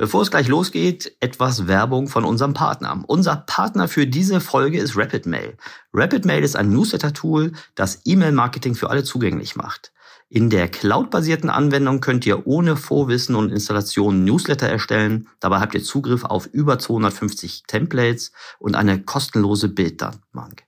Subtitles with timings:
[0.00, 3.02] Bevor es gleich losgeht, etwas Werbung von unserem Partner.
[3.08, 5.56] Unser Partner für diese Folge ist RapidMail.
[5.92, 9.92] RapidMail ist ein Newsletter-Tool, das E-Mail-Marketing für alle zugänglich macht.
[10.28, 15.26] In der cloud-basierten Anwendung könnt ihr ohne Vorwissen und Installation Newsletter erstellen.
[15.40, 18.30] Dabei habt ihr Zugriff auf über 250 Templates
[18.60, 20.67] und eine kostenlose Bilddatenbank.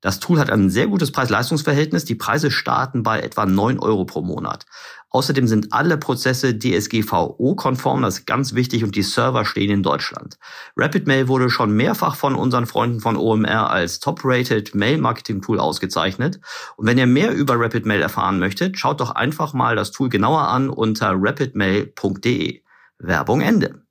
[0.00, 2.06] Das Tool hat ein sehr gutes Preis-Leistungs-Verhältnis.
[2.06, 4.64] Die Preise starten bei etwa 9 Euro pro Monat.
[5.10, 10.38] Außerdem sind alle Prozesse DSGVO-konform, das ist ganz wichtig, und die Server stehen in Deutschland.
[10.76, 16.40] RapidMail wurde schon mehrfach von unseren Freunden von OMR als Top-Rated Mail-Marketing-Tool ausgezeichnet.
[16.76, 20.48] Und wenn ihr mehr über RapidMail erfahren möchtet, schaut doch einfach mal das Tool genauer
[20.48, 22.62] an unter rapidmail.de.
[22.98, 23.82] Werbung Ende.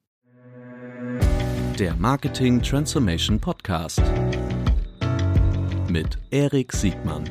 [1.77, 4.01] Der Marketing Transformation Podcast
[5.89, 7.23] mit Erik Siegmann.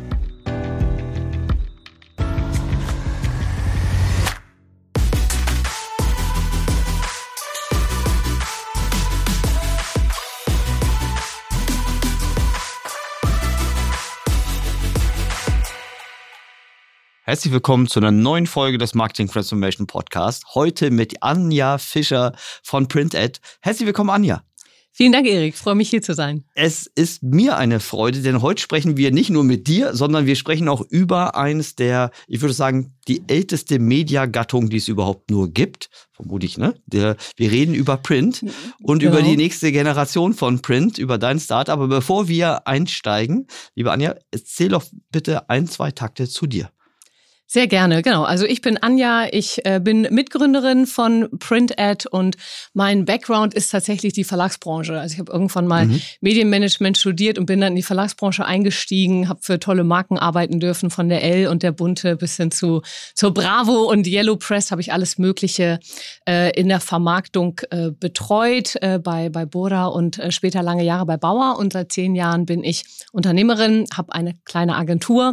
[17.22, 20.54] Herzlich willkommen zu einer neuen Folge des Marketing Transformation Podcast.
[20.54, 23.40] Heute mit Anja Fischer von PrintEd.
[23.60, 24.47] Herzlich willkommen, Anja.
[24.98, 25.54] Vielen Dank, Erik.
[25.54, 26.42] Freue mich hier zu sein.
[26.56, 30.34] Es ist mir eine Freude, denn heute sprechen wir nicht nur mit dir, sondern wir
[30.34, 35.52] sprechen auch über eines der, ich würde sagen, die älteste Mediagattung, die es überhaupt nur
[35.52, 35.88] gibt.
[36.10, 36.74] Vermutlich, ne?
[36.86, 38.44] Der, wir reden über Print
[38.82, 39.12] und genau.
[39.12, 41.68] über die nächste Generation von Print, über dein Start.
[41.70, 43.46] Aber bevor wir einsteigen,
[43.76, 46.72] liebe Anja, erzähl doch bitte ein, zwei Takte zu dir.
[47.50, 48.24] Sehr gerne, genau.
[48.24, 52.36] Also ich bin Anja, ich äh, bin Mitgründerin von PrintAd und
[52.74, 55.00] mein Background ist tatsächlich die Verlagsbranche.
[55.00, 55.98] Also ich habe irgendwann mal mhm.
[56.20, 60.90] Medienmanagement studiert und bin dann in die Verlagsbranche eingestiegen, habe für tolle Marken arbeiten dürfen,
[60.90, 62.82] von der L und der Bunte bis hin zu
[63.14, 65.80] zur Bravo und Yellow Press habe ich alles Mögliche
[66.28, 71.06] äh, in der Vermarktung äh, betreut äh, bei bei Bora und äh, später lange Jahre
[71.06, 75.32] bei Bauer und seit zehn Jahren bin ich Unternehmerin, habe eine kleine Agentur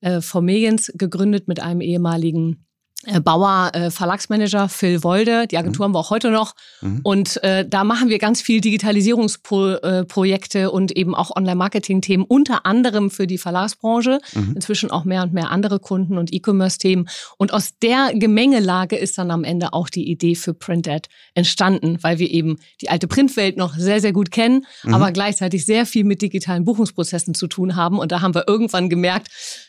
[0.00, 2.66] äh, Formeliens gegründet mit einem ehemaligen
[3.06, 5.46] äh, Bauer äh, Verlagsmanager Phil Wolde.
[5.46, 5.88] Die Agentur mhm.
[5.88, 6.54] haben wir auch heute noch.
[6.80, 7.00] Mhm.
[7.04, 13.10] Und äh, da machen wir ganz viel Digitalisierungsprojekte äh, und eben auch Online-Marketing-Themen, unter anderem
[13.10, 14.18] für die Verlagsbranche.
[14.34, 14.52] Mhm.
[14.56, 17.08] Inzwischen auch mehr und mehr andere Kunden und E-Commerce-Themen.
[17.36, 22.18] Und aus der Gemengelage ist dann am Ende auch die Idee für PrintAd entstanden, weil
[22.18, 24.94] wir eben die alte Printwelt noch sehr, sehr gut kennen, mhm.
[24.94, 27.98] aber gleichzeitig sehr viel mit digitalen Buchungsprozessen zu tun haben.
[27.98, 29.28] Und da haben wir irgendwann gemerkt,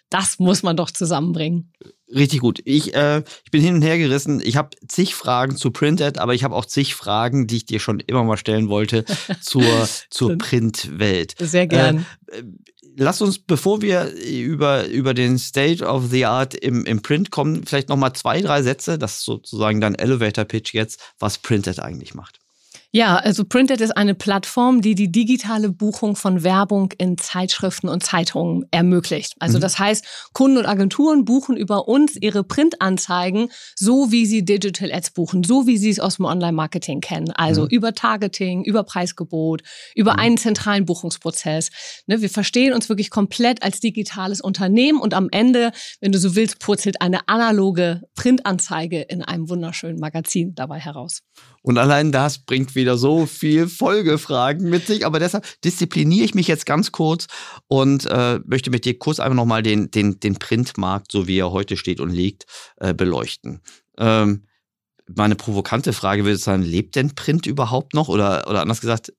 [0.10, 1.74] das muss man doch zusammenbringen.
[2.14, 2.62] Richtig gut.
[2.64, 4.42] Ich, äh, ich bin hin und her gerissen.
[4.44, 7.80] Ich habe zig Fragen zu Printed, aber ich habe auch zig Fragen, die ich dir
[7.80, 9.04] schon immer mal stellen wollte
[9.42, 11.36] zur, zur Printwelt.
[11.38, 12.06] Sehr gern.
[12.28, 12.44] Äh,
[12.96, 17.66] lass uns, bevor wir über, über den State of the Art im, im Print kommen,
[17.66, 22.40] vielleicht nochmal zwei, drei Sätze, das ist sozusagen dein Elevator-Pitch jetzt, was Printed eigentlich macht.
[22.98, 28.04] Ja, also Printed ist eine Plattform, die die digitale Buchung von Werbung in Zeitschriften und
[28.04, 29.36] Zeitungen ermöglicht.
[29.38, 29.62] Also mhm.
[29.62, 30.04] das heißt,
[30.34, 35.68] Kunden und Agenturen buchen über uns ihre Printanzeigen, so wie sie Digital Ads buchen, so
[35.68, 37.30] wie sie es aus dem Online-Marketing kennen.
[37.34, 37.68] Also mhm.
[37.68, 39.62] über Targeting, über Preisgebot,
[39.94, 40.20] über mhm.
[40.20, 41.70] einen zentralen Buchungsprozess.
[42.08, 45.72] Ne, wir verstehen uns wirklich komplett als digitales Unternehmen und am Ende,
[46.02, 51.22] wenn du so willst, purzelt eine analoge Printanzeige in einem wunderschönen Magazin dabei heraus.
[51.68, 55.06] Und allein das bringt wieder so viel Folgefragen mit sich.
[55.06, 57.28] Aber deshalb diszipliniere ich mich jetzt ganz kurz
[57.68, 61.52] und äh, möchte mit dir kurz einfach nochmal den, den, den Printmarkt, so wie er
[61.52, 62.46] heute steht und liegt,
[62.78, 63.60] äh, beleuchten.
[63.98, 64.46] Ähm,
[65.14, 68.08] meine provokante Frage würde sein, lebt denn Print überhaupt noch?
[68.08, 69.12] Oder, oder anders gesagt,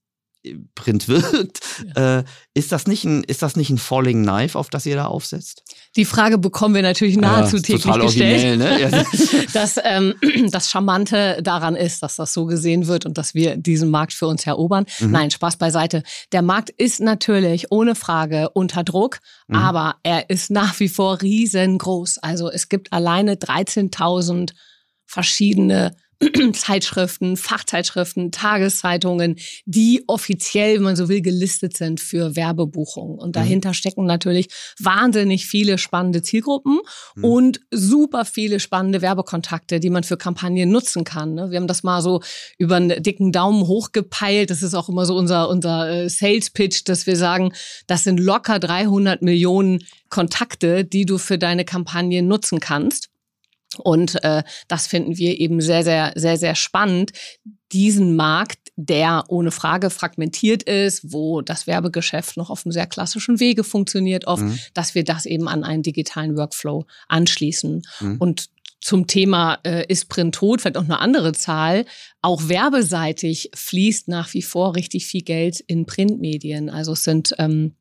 [0.75, 1.60] Print wirkt.
[1.97, 2.19] Ja.
[2.21, 5.06] Äh, ist, das nicht ein, ist das nicht ein Falling Knife, auf das ihr da
[5.06, 5.62] aufsetzt?
[5.97, 8.59] Die Frage bekommen wir natürlich nahezu ja, täglich gestellt.
[8.59, 9.04] Ne?
[9.53, 10.15] dass ähm,
[10.50, 14.26] das Charmante daran ist, dass das so gesehen wird und dass wir diesen Markt für
[14.26, 14.87] uns erobern.
[15.00, 15.10] Mhm.
[15.10, 16.03] Nein, Spaß beiseite.
[16.32, 19.19] Der Markt ist natürlich ohne Frage unter Druck,
[19.49, 19.56] mhm.
[19.56, 22.19] aber er ist nach wie vor riesengroß.
[22.19, 24.53] Also es gibt alleine 13.000
[25.05, 25.97] verschiedene
[26.52, 33.19] Zeitschriften, Fachzeitschriften, Tageszeitungen, die offiziell, wenn man so will, gelistet sind für Werbebuchungen.
[33.19, 33.32] Und mhm.
[33.32, 33.75] dahinter mhm.
[33.75, 34.48] stecken natürlich
[34.81, 36.81] wahnsinnig viele spannende Zielgruppen
[37.14, 37.25] mhm.
[37.25, 41.34] und super viele spannende Werbekontakte, die man für Kampagnen nutzen kann.
[41.34, 41.50] Ne?
[41.50, 42.20] Wir haben das mal so
[42.58, 44.50] über einen dicken Daumen hochgepeilt.
[44.50, 47.52] Das ist auch immer so unser, unser äh, Sales Pitch, dass wir sagen,
[47.87, 53.10] das sind locker 300 Millionen Kontakte, die du für deine Kampagnen nutzen kannst.
[53.76, 57.12] Und äh, das finden wir eben sehr, sehr, sehr, sehr spannend.
[57.73, 63.41] Diesen Markt, der ohne Frage fragmentiert ist, wo das Werbegeschäft noch auf einem sehr klassischen
[63.41, 64.59] Wege funktioniert, oft, mhm.
[64.73, 67.82] dass wir das eben an einen digitalen Workflow anschließen.
[68.00, 68.17] Mhm.
[68.19, 68.49] Und
[68.81, 71.85] zum Thema äh, ist Print tot, vielleicht auch eine andere Zahl.
[72.23, 76.70] Auch werbeseitig fließt nach wie vor richtig viel Geld in Printmedien.
[76.70, 77.75] Also es sind ähm,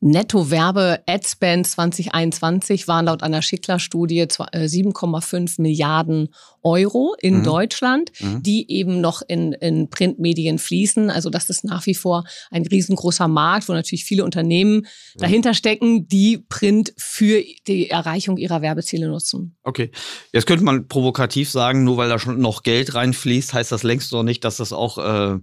[0.00, 6.28] Netto-Werbe-Adspend 2021 waren laut einer Schickler-Studie 7,5 äh, Milliarden
[6.62, 7.44] Euro in mhm.
[7.44, 8.42] Deutschland, mhm.
[8.42, 11.10] die eben noch in, in Printmedien fließen.
[11.10, 15.20] Also das ist nach wie vor ein riesengroßer Markt, wo natürlich viele Unternehmen ja.
[15.20, 19.56] dahinter stecken, die Print für die Erreichung ihrer Werbeziele nutzen.
[19.62, 19.90] Okay,
[20.32, 24.12] jetzt könnte man provokativ sagen, nur weil da schon noch Geld reinfließt, heißt das längst
[24.12, 25.38] noch nicht, dass das auch äh,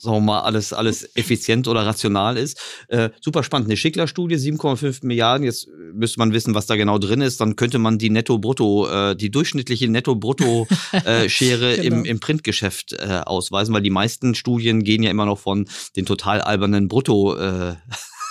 [0.00, 2.60] sagen wir mal, alles, alles effizient oder rational ist.
[2.88, 3.68] Äh, super spannend.
[3.68, 5.44] Eine Schickler-Studie, 7,5 Milliarden.
[5.44, 7.40] Jetzt müsste man wissen, was da genau drin ist.
[7.40, 11.96] Dann könnte man die Netto-Brutto, äh, die durchschnittliche Netto-Brutto-Schere äh, genau.
[11.96, 16.06] im, im Printgeschäft äh, ausweisen, weil die meisten Studien gehen ja immer noch von den
[16.06, 17.76] total albernen Brutto- äh,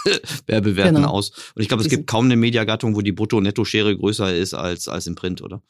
[0.48, 1.10] Werbewerten genau.
[1.10, 1.32] aus.
[1.56, 5.08] Und ich glaube, es gibt kaum eine Mediagattung, wo die Brutto-Netto-Schere größer ist als, als
[5.08, 5.62] im Print, oder?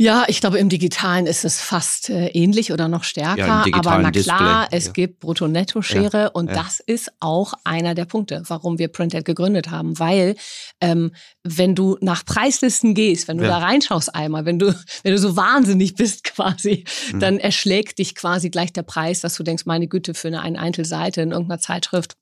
[0.00, 3.64] Ja, ich glaube, im Digitalen ist es fast äh, ähnlich oder noch stärker.
[3.66, 4.78] Ja, aber na klar, Display.
[4.78, 4.92] es ja.
[4.92, 9.98] gibt Brutto-Netto-Schere ja, und das ist auch einer der Punkte, warum wir Printed gegründet haben.
[9.98, 10.36] Weil
[10.80, 11.10] ähm,
[11.42, 14.72] wenn du nach Preislisten gehst, wenn du da reinschaust einmal, wenn du,
[15.02, 17.18] wenn du so wahnsinnig bist quasi, mhm.
[17.18, 21.22] dann erschlägt dich quasi gleich der Preis, dass du denkst, meine Güte, für eine Einzelseite
[21.22, 22.14] in irgendeiner Zeitschrift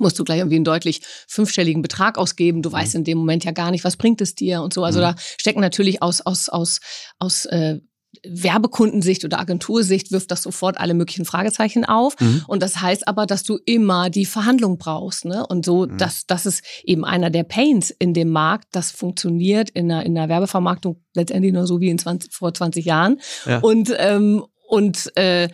[0.00, 2.62] musst du gleich irgendwie einen deutlich fünfstelligen Betrag ausgeben.
[2.62, 2.98] Du weißt mhm.
[2.98, 4.84] in dem Moment ja gar nicht, was bringt es dir und so.
[4.84, 5.02] Also mhm.
[5.02, 6.80] da stecken natürlich aus, aus, aus,
[7.18, 7.80] aus äh,
[8.24, 12.18] Werbekundensicht oder Agentursicht wirft das sofort alle möglichen Fragezeichen auf.
[12.20, 12.44] Mhm.
[12.46, 15.24] Und das heißt aber, dass du immer die Verhandlung brauchst.
[15.24, 15.46] Ne?
[15.46, 15.98] Und so, mhm.
[15.98, 18.68] das, das ist eben einer der Pains in dem Markt.
[18.72, 22.84] Das funktioniert in der, in der Werbevermarktung letztendlich nur so wie in 20, vor 20
[22.84, 23.20] Jahren.
[23.46, 23.58] Ja.
[23.58, 25.48] Und, ähm, und äh,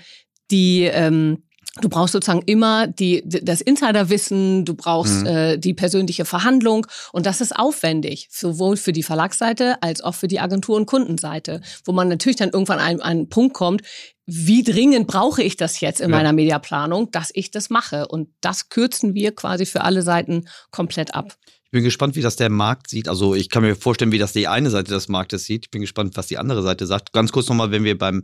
[0.50, 1.45] die ähm,
[1.81, 5.27] Du brauchst sozusagen immer die, das Insiderwissen, du brauchst mhm.
[5.27, 10.29] äh, die persönliche Verhandlung und das ist aufwendig, sowohl für die Verlagsseite als auch für
[10.29, 13.81] die Agentur- und Kundenseite, wo man natürlich dann irgendwann an einen Punkt kommt,
[14.27, 16.17] wie dringend brauche ich das jetzt in ja.
[16.17, 18.07] meiner Mediaplanung, dass ich das mache.
[18.07, 21.37] Und das kürzen wir quasi für alle Seiten komplett ab.
[21.73, 23.09] Ich bin gespannt, wie das der Markt sieht.
[23.09, 25.65] Also ich kann mir vorstellen, wie das die eine Seite des Marktes sieht.
[25.65, 27.15] Ich bin gespannt, was die andere Seite sagt.
[27.15, 28.21] Ganz kurz nochmal, wenn wir beim,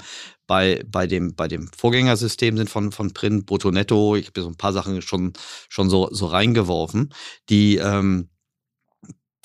[0.47, 4.17] bei, bei, dem, bei dem Vorgängersystem sind von, von Print, Brutto, Netto.
[4.17, 5.33] Ich habe so ein paar Sachen schon,
[5.71, 7.15] schon so, so reingeworfen.
[7.49, 8.29] Die, ähm,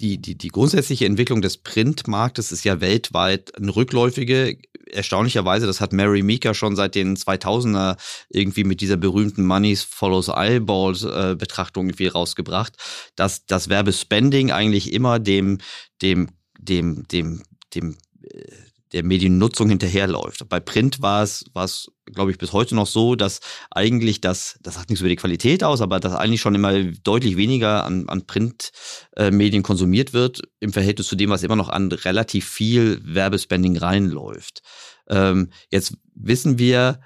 [0.02, 4.58] die, die, die grundsätzliche Entwicklung des Printmarktes ist ja weltweit eine rückläufige.
[4.94, 7.98] Erstaunlicherweise, das hat Mary Meeker schon seit den 2000er
[8.30, 12.74] irgendwie mit dieser berühmten Moneys Follows Eyeballs äh, Betrachtung irgendwie rausgebracht,
[13.16, 15.60] dass das Werbespending eigentlich immer dem,
[16.02, 16.30] dem,
[16.60, 17.44] dem, dem,
[17.74, 18.63] dem, äh,
[18.94, 20.48] der Mediennutzung hinterherläuft.
[20.50, 23.40] Bei Print war es, war es, glaube ich, bis heute noch so, dass
[23.72, 27.36] eigentlich das, das sagt nichts über die Qualität aus, aber dass eigentlich schon immer deutlich
[27.38, 31.92] weniger an, an Printmedien äh, konsumiert wird im Verhältnis zu dem, was immer noch an
[31.92, 34.62] relativ viel Werbespending reinläuft.
[35.10, 37.00] Ähm, jetzt wissen wir,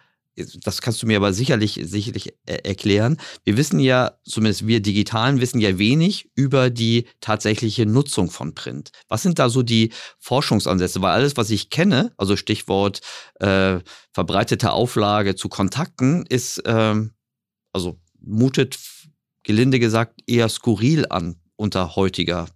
[0.63, 3.17] das kannst du mir aber sicherlich, sicherlich erklären.
[3.43, 8.91] Wir wissen ja, zumindest wir Digitalen wissen ja wenig über die tatsächliche Nutzung von Print.
[9.07, 11.01] Was sind da so die Forschungsansätze?
[11.01, 13.01] Weil alles, was ich kenne, also Stichwort
[13.39, 13.79] äh,
[14.13, 17.13] verbreitete Auflage zu Kontakten, ist, ähm,
[17.73, 18.77] also mutet
[19.43, 22.47] gelinde gesagt eher skurril an unter heutiger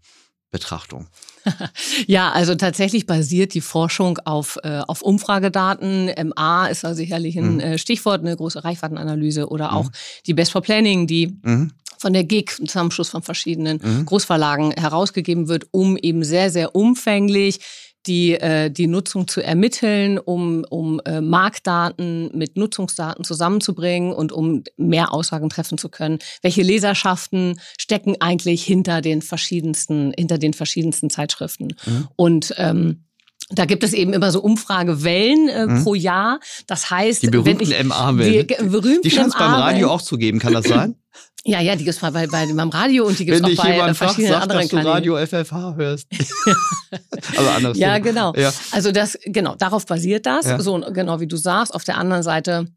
[0.52, 1.08] Betrachtung.
[2.08, 6.12] ja, also tatsächlich basiert die Forschung auf, äh, auf Umfragedaten.
[6.36, 7.60] MA ist da sicherlich ein mhm.
[7.60, 9.78] Äh, Stichwort, eine große Reichweitenanalyse oder mhm.
[9.78, 9.90] auch
[10.26, 11.72] die Best for Planning, die mhm.
[11.98, 14.06] von der GIG, ein Zusammenschluss von verschiedenen mhm.
[14.06, 17.60] Großverlagen herausgegeben wird, um eben sehr, sehr umfänglich
[18.08, 24.64] die, äh, die Nutzung zu ermitteln, um, um äh, Marktdaten mit Nutzungsdaten zusammenzubringen und um
[24.78, 26.20] mehr Aussagen treffen zu können.
[26.42, 31.76] Welche Leserschaften stecken eigentlich hinter den verschiedensten, hinter den verschiedensten Zeitschriften?
[31.86, 32.08] Mhm.
[32.16, 33.06] Und ähm,
[33.52, 35.84] da gibt es eben immer so Umfragewellen äh, mhm.
[35.84, 36.40] pro Jahr.
[36.68, 38.48] Das heißt, die berühmten MA-Wellen.
[38.48, 40.96] Die, berühmten die scheint es beim Radio auch zu geben, kann das sein?
[41.44, 43.76] Ja, ja, die gibt es bei, bei, beim Radio und die gibt es auch bei
[43.76, 46.08] äh, verschiedenen sagt, anderen dass du Radio FFH hörst.
[47.36, 47.78] also anders.
[47.80, 48.32] Ja, genau.
[48.36, 48.54] Ja.
[48.70, 50.46] Also das, genau, darauf basiert das.
[50.46, 50.60] Ja.
[50.62, 51.74] So, genau wie du sagst.
[51.74, 52.68] Auf der anderen Seite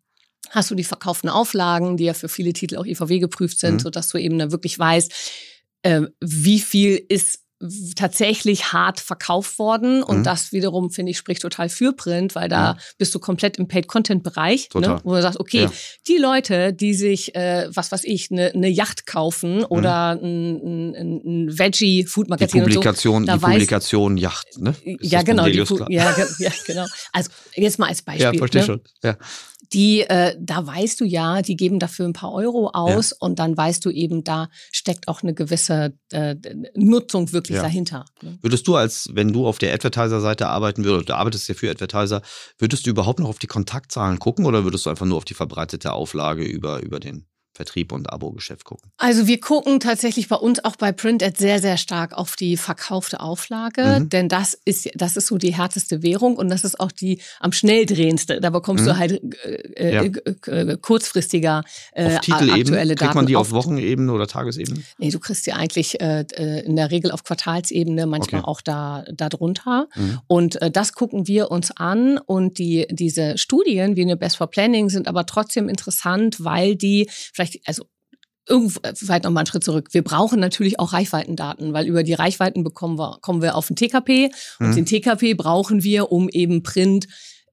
[0.48, 3.80] hast du die verkauften Auflagen, die ja für viele Titel auch IVW geprüft sind, mhm.
[3.80, 5.12] sodass du eben da wirklich weißt,
[5.82, 7.43] äh, wie viel ist
[7.96, 10.02] tatsächlich hart verkauft worden.
[10.02, 10.24] Und mhm.
[10.24, 12.78] das wiederum, finde ich, spricht total für Print, weil da mhm.
[12.98, 15.00] bist du komplett im Paid-Content-Bereich, ne?
[15.04, 15.72] wo du sagst, okay, ja.
[16.08, 19.66] die Leute, die sich, äh, was weiß ich, eine ne Yacht kaufen mhm.
[19.68, 24.74] oder ein, ein, ein Veggie-Food-Magazin Die Publikation, so, die Publikation Yacht, ne?
[24.84, 25.46] Ist ja, genau.
[25.46, 26.86] Die, ja, ja, genau.
[27.12, 28.24] Also jetzt mal als Beispiel.
[28.24, 28.66] Ja, verstehe ne?
[28.66, 28.80] schon.
[29.02, 29.16] Ja
[29.72, 33.16] die, äh, da weißt du ja, die geben dafür ein paar Euro aus ja.
[33.20, 36.36] und dann weißt du eben, da steckt auch eine gewisse äh,
[36.74, 37.62] Nutzung wirklich Ja.
[37.62, 38.04] dahinter.
[38.22, 38.38] Ne?
[38.42, 42.22] Würdest du als, wenn du auf der Advertiser-Seite arbeiten würdest, du arbeitest ja für Advertiser,
[42.58, 45.34] würdest du überhaupt noch auf die Kontaktzahlen gucken oder würdest du einfach nur auf die
[45.34, 48.90] verbreitete Auflage über, über den Vertrieb und Abo-Geschäft gucken?
[48.98, 53.20] Also wir gucken tatsächlich bei uns auch bei Print sehr, sehr stark auf die verkaufte
[53.20, 54.08] Auflage, Mhm.
[54.10, 57.52] denn das ist, das ist so die härteste Währung und das ist auch die am
[57.52, 58.40] schnell drehendste.
[58.40, 58.88] Da bekommst Mhm.
[58.88, 59.22] du halt
[59.76, 60.02] äh, Ja.
[60.02, 63.16] äh, äh, kurzfristiger äh, Auf aktuelle Kriegt Daten.
[63.16, 64.82] man die auf Wochenebene oder Tagesebene?
[64.98, 68.48] Nee, du kriegst die eigentlich äh, äh, in der Regel auf Quartalsebene, manchmal Okay.
[68.50, 69.88] auch da, da drunter.
[69.94, 70.20] Mhm.
[70.26, 72.18] Und äh, das gucken wir uns an.
[72.18, 77.08] Und die, diese Studien wie eine Best for Planning sind aber trotzdem interessant, weil die
[77.32, 77.84] vielleicht, also
[78.48, 79.88] irgendwo, äh, vielleicht nochmal einen Schritt zurück.
[79.92, 83.76] Wir brauchen natürlich auch Reichweitendaten, weil über die Reichweiten bekommen wir, kommen wir auf den
[83.76, 84.30] TKP.
[84.60, 84.74] Und Mhm.
[84.76, 87.06] den TKP brauchen wir, um eben Print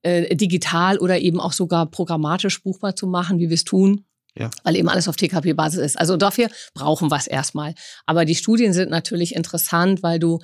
[0.03, 4.03] äh, digital oder eben auch sogar programmatisch buchbar zu machen, wie wir es tun
[4.35, 4.49] Ja.
[4.63, 5.99] weil eben alles auf TKP-Basis ist.
[5.99, 7.75] Also dafür brauchen wir es erstmal.
[8.07, 10.39] Aber die Studien sind natürlich interessant, weil du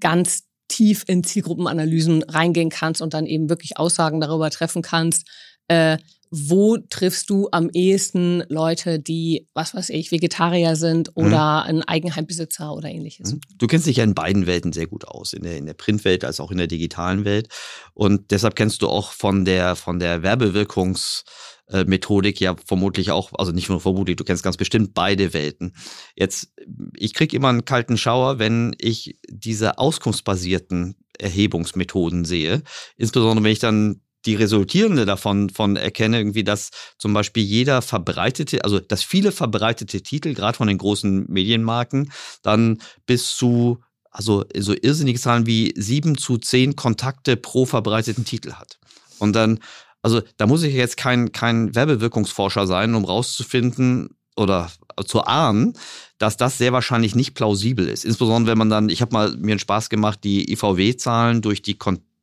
[0.00, 5.26] ganz tief in Zielgruppenanalysen reingehen kannst und dann eben wirklich Aussagen darüber treffen kannst,
[5.68, 5.96] äh,
[6.30, 12.72] wo triffst du am ehesten Leute, die, was weiß ich, Vegetarier sind oder ein Eigenheimbesitzer
[12.72, 13.34] oder ähnliches.
[13.34, 13.40] Mhm.
[13.58, 16.24] Du kennst dich ja in beiden Welten sehr gut aus, in der, in der Printwelt
[16.24, 17.48] als auch in der digitalen Welt.
[17.94, 23.68] Und deshalb kennst du auch von der, von der Werbewirkungsmethodik ja vermutlich auch, also nicht
[23.68, 25.74] nur vermutlich, du kennst ganz bestimmt beide Welten.
[26.14, 26.52] Jetzt,
[26.96, 32.62] ich krieg immer einen kalten Schauer, wenn ich diese auskunftsbasierten Erhebungsmethoden sehe.
[32.96, 38.64] Insbesondere wenn ich dann die resultierende davon von erkenne, irgendwie, dass zum Beispiel jeder verbreitete,
[38.64, 42.12] also dass viele verbreitete Titel, gerade von den großen Medienmarken,
[42.42, 48.52] dann bis zu, also so irrsinnige Zahlen wie sieben zu zehn Kontakte pro verbreiteten Titel
[48.52, 48.78] hat.
[49.18, 49.60] Und dann,
[50.02, 54.70] also da muss ich jetzt kein, kein Werbewirkungsforscher sein, um rauszufinden oder
[55.06, 55.74] zu ahnen,
[56.18, 58.04] dass das sehr wahrscheinlich nicht plausibel ist.
[58.04, 61.78] Insbesondere wenn man dann, ich habe mal mir einen Spaß gemacht, die IVW-Zahlen durch die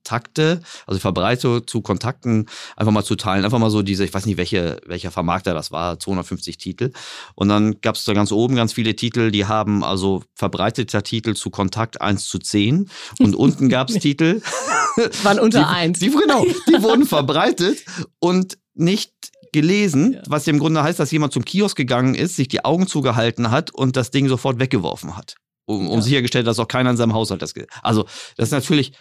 [0.07, 2.45] Kontakte, also Verbreitung zu Kontakten
[2.77, 3.43] einfach mal zu teilen.
[3.43, 6.91] Einfach mal so diese, ich weiß nicht, welche, welcher Vermarkter das war, 250 Titel.
[7.35, 11.33] Und dann gab es da ganz oben ganz viele Titel, die haben also verbreiteter Titel
[11.35, 12.89] zu Kontakt 1 zu 10.
[13.19, 14.41] Und unten gab es Titel,
[15.23, 15.99] Waren unter die, eins.
[15.99, 17.83] Die, genau, die wurden verbreitet
[18.19, 19.11] und nicht
[19.51, 20.21] gelesen, Ja.
[20.27, 23.51] was ja im Grunde heißt, dass jemand zum Kiosk gegangen ist, sich die Augen zugehalten
[23.51, 25.35] hat und das Ding sofort weggeworfen hat.
[25.69, 26.01] Um, um Ja.
[26.01, 27.53] sichergestellt, dass auch keiner in seinem Haushalt das.
[27.83, 28.05] Also,
[28.37, 28.93] das ist natürlich,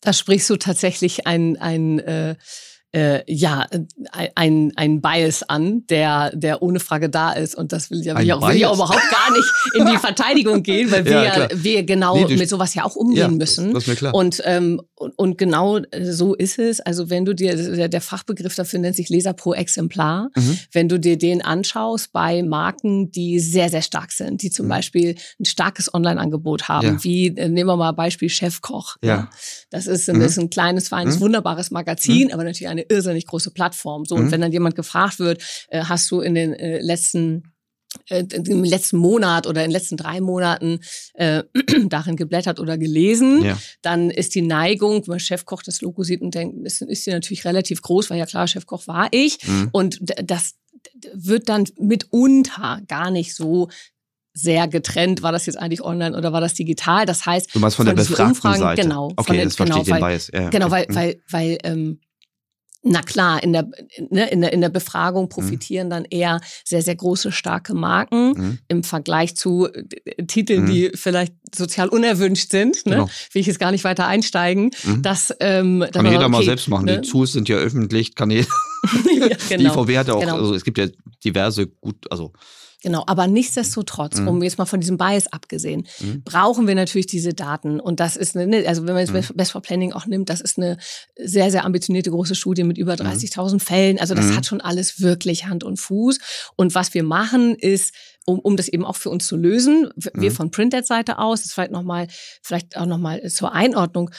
[0.00, 2.36] Da sprichst du tatsächlich ein, ein äh,
[2.92, 3.80] äh, ja, äh,
[4.34, 7.54] ein, ein Bias an, der, der ohne Frage da ist.
[7.54, 9.96] Und das will ich, will ich, auch, will ich auch überhaupt gar nicht in die
[9.98, 13.28] Verteidigung gehen, weil wir, Ja, ja, wir genau Nee, mit sowas ja auch umgehen ja,
[13.28, 13.72] müssen.
[13.74, 14.14] Das ist mir klar.
[14.14, 16.80] Und, ähm, und, und genau so ist es.
[16.80, 20.28] Also wenn du dir, der, der Fachbegriff dafür nennt sich Leser pro Exemplar.
[20.36, 20.58] Mhm.
[20.72, 24.70] Wenn du dir den anschaust bei Marken, die sehr, sehr stark sind, die zum Mhm.
[24.70, 27.04] Beispiel ein starkes Online-Angebot haben, Ja.
[27.04, 28.96] wie, äh, nehmen wir mal Beispiel Chefkoch.
[29.02, 29.30] Ja.
[29.70, 30.22] Das ist, ein- Mhm.
[30.22, 31.20] ist ein kleines, feines, Mhm.
[31.20, 34.04] wunderbares Magazin, aber natürlich eine irrsinnig große Plattform.
[34.04, 34.24] So, Mhm.
[34.24, 37.52] und wenn dann jemand gefragt wird, äh, hast du in den äh, letzten
[38.08, 40.78] äh, im letzten Monat oder in den letzten drei Monaten
[41.14, 41.42] äh,
[41.88, 43.58] darin geblättert oder gelesen, ja.
[43.82, 47.44] dann ist die Neigung, wenn Chefkoch das Logo sieht und denkt, ist, ist die natürlich
[47.44, 49.38] relativ groß, weil ja klar, Chefkoch war ich.
[49.44, 49.70] Mhm.
[49.72, 50.54] Und das
[51.14, 53.68] wird dann mitunter gar nicht so
[54.32, 57.04] sehr getrennt, war das jetzt eigentlich online oder war das digital?
[57.06, 58.82] Das heißt, Du meinst von, der diesen befragten Umfragen, Seite.
[58.82, 59.08] Genau.
[59.08, 60.30] von Okay, den- das verstehe ich genau, den weil, Bias.
[60.32, 60.72] Ja, ja, Genau, okay.
[60.74, 60.94] weil, Mhm.
[60.94, 62.00] weil, weil ähm,
[62.82, 63.68] na klar, in der,
[64.10, 65.28] ne, in der, in der Befragung Mhm.
[65.28, 68.58] profitieren dann eher sehr, sehr große, starke Marken Mhm.
[68.68, 70.66] im Vergleich zu äh, Titeln, Mhm.
[70.66, 72.86] die vielleicht sozial unerwünscht sind.
[72.86, 72.92] Ne?
[72.92, 73.04] Genau.
[73.32, 74.70] Will ich jetzt gar nicht weiter einsteigen.
[74.84, 75.02] Mhm.
[75.02, 76.86] Das, ähm, Kann jeder mal okay, selbst machen.
[76.86, 77.00] ne?
[77.00, 78.48] Die Tools sind ja öffentlich, kann jeder.
[79.18, 79.74] ja, Die genau.
[79.82, 80.36] IVW hat ja auch, Genau.
[80.36, 80.86] also es gibt ja
[81.24, 82.32] diverse gut, also
[82.82, 84.28] Genau, aber nichtsdestotrotz, Mhm.
[84.28, 86.22] um jetzt mal von diesem Bias abgesehen, Mhm.
[86.24, 87.78] brauchen wir natürlich diese Daten.
[87.78, 89.36] Und das ist eine, also wenn man jetzt Mhm.
[89.36, 90.78] Best for Planning auch nimmt, das ist eine
[91.16, 93.98] sehr, sehr ambitionierte große Studie mit über 30.000 Fällen.
[93.98, 94.36] Also das Mhm.
[94.36, 96.18] hat schon alles wirklich Hand und Fuß.
[96.56, 97.94] Und was wir machen ist,
[98.24, 100.34] um, um das eben auch für uns zu lösen, wir Mhm.
[100.34, 102.06] von Printed-Seite aus, das ist vielleicht nochmal,
[102.42, 104.10] vielleicht auch nochmal zur Einordnung,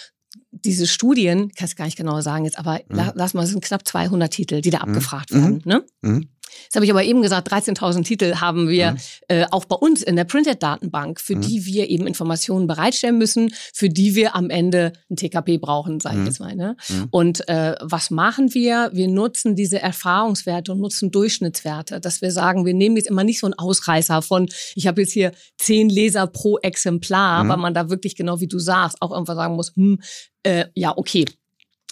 [0.52, 2.96] diese Studien, kann ich gar nicht genau sagen jetzt, aber Mhm.
[2.96, 4.84] la- lass mal, es sind knapp 200 Titel, die da Mhm.
[4.90, 5.42] abgefragt Mhm.
[5.42, 5.62] werden.
[6.04, 6.26] Ne?
[6.52, 6.64] Mhm.
[6.64, 8.98] Jetzt habe ich aber eben gesagt, 13.000 Titel haben wir Mhm.
[9.28, 11.42] äh, auch bei uns in der Printed-Datenbank, für Mhm.
[11.42, 16.18] die wir eben Informationen bereitstellen müssen, für die wir am Ende ein TKP brauchen, sage
[16.18, 16.22] Mhm.
[16.24, 16.56] ich jetzt mal.
[16.56, 16.76] Ne?
[16.90, 17.08] Mhm.
[17.12, 18.90] Und äh, was machen wir?
[18.94, 23.40] Wir nutzen diese Erfahrungswerte und nutzen Durchschnittswerte, dass wir sagen, wir nehmen jetzt immer nicht
[23.40, 27.50] so einen Ausreißer von, ich habe jetzt hier zehn Leser pro Exemplar, Mhm.
[27.50, 30.00] weil man da wirklich genau wie du sagst, auch irgendwann sagen muss, hm,
[30.44, 31.26] äh, ja, okay.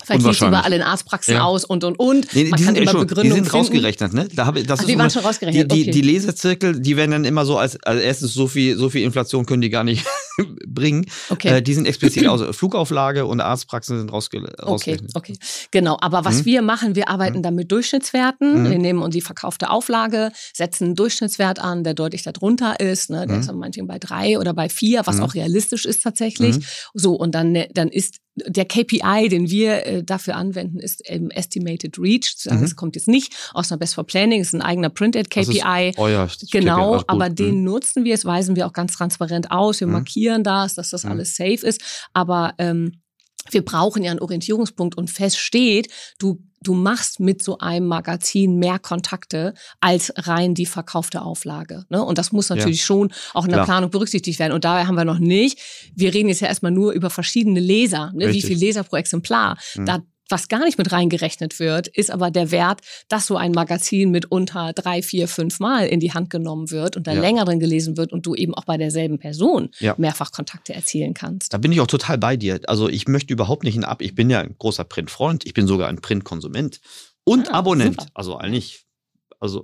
[0.03, 0.59] Vielleicht Unwahrscheinlich.
[0.59, 1.43] überall in Arztpraxen Ja.
[1.43, 2.33] aus und und und.
[2.33, 3.57] Nee, man die kann sind, immer schon, die Begründungen sind finden.
[3.57, 4.27] rausgerechnet, ne?
[4.33, 5.91] Da hab, das Ach, ist die waren schon rausgerechnet, Die, die, okay.
[5.91, 9.45] die Leserzirkel, die werden dann immer so als, als erstes so viel, so viel Inflation
[9.45, 10.05] können die gar nicht,
[10.67, 11.05] bringen.
[11.29, 11.57] Okay.
[11.57, 15.37] Äh, die sind explizit aus Flugauflage und Arztpraxen sind rausge Okay, okay.
[15.71, 15.97] Genau.
[16.01, 16.45] Aber was hm?
[16.45, 17.43] wir machen, wir arbeiten hm?
[17.43, 18.65] dann mit Durchschnittswerten.
[18.65, 18.71] Hm?
[18.71, 23.09] Wir nehmen uns die verkaufte Auflage, setzen einen Durchschnittswert an, der deutlich darunter ist.
[23.09, 23.27] Ne?
[23.27, 26.57] Der ist manchmal bei drei oder bei vier, was auch realistisch ist tatsächlich.
[26.93, 31.29] So, und dann, ne, dann ist der KPI, den wir äh, dafür anwenden, ist ähm,
[31.31, 32.36] Estimated Reach.
[32.45, 32.62] Mhm.
[32.62, 35.93] Das kommt jetzt nicht aus einer Best for Planning, ist ein eigener Printed KPI.
[35.98, 37.63] euer genau, KPI, aber den mhm.
[37.63, 39.79] nutzen wir, das weisen wir auch ganz transparent aus.
[39.79, 39.93] Wir mhm.
[39.93, 41.12] markieren das, dass das mhm.
[41.12, 41.81] alles safe ist.
[42.13, 43.01] Aber ähm,
[43.51, 48.57] wir brauchen ja einen Orientierungspunkt und fest steht, du du machst mit so einem Magazin
[48.57, 51.85] mehr Kontakte als rein die verkaufte Auflage.
[51.89, 52.03] Ne?
[52.03, 52.85] Und das muss natürlich ja.
[52.85, 53.65] schon auch in der Klar.
[53.65, 54.53] Planung berücksichtigt werden.
[54.53, 55.59] Und daher haben wir noch nicht.
[55.95, 58.11] Wir reden jetzt ja erstmal nur über verschiedene Leser.
[58.13, 58.33] Ne?
[58.33, 59.57] Wie viel Leser pro Exemplar?
[59.75, 59.85] Mhm.
[59.85, 59.99] Da
[60.29, 64.31] was gar nicht mit reingerechnet wird, ist aber der Wert, dass so ein Magazin mit
[64.31, 67.21] unter drei, vier, fünf Mal in die Hand genommen wird und da ja.
[67.21, 69.95] länger drin gelesen wird und du eben auch bei derselben Person ja.
[69.98, 71.53] mehrfach Kontakte erzielen kannst.
[71.53, 72.59] Da bin ich auch total bei dir.
[72.67, 74.01] Also ich möchte überhaupt nicht ein Ab.
[74.01, 75.45] Ich bin ja ein großer Printfreund.
[75.45, 76.79] Ich bin sogar ein Printkonsument
[77.24, 78.00] und ah, Abonnent.
[78.00, 78.12] Super.
[78.13, 78.86] Also eigentlich
[79.39, 79.62] also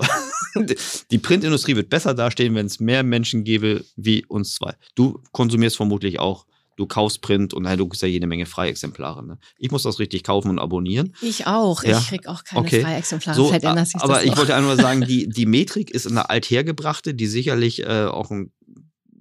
[1.11, 4.73] die Printindustrie wird besser dastehen, wenn es mehr Menschen gäbe wie uns zwei.
[4.95, 6.45] Du konsumierst vermutlich auch
[6.75, 9.25] du kaufst Print und nein, du kriegst ja jede Menge Freiexemplare.
[9.25, 9.37] Ne?
[9.57, 11.15] Ich muss das richtig kaufen und abonnieren.
[11.21, 11.83] Ich auch.
[11.83, 11.99] Ja.
[11.99, 12.81] Ich krieg auch keine okay.
[12.81, 13.35] Freiexemplare.
[13.35, 13.53] So,
[13.99, 18.05] aber ich wollte einfach nur sagen, die, die Metrik ist eine althergebrachte, die sicherlich äh,
[18.05, 18.51] auch ein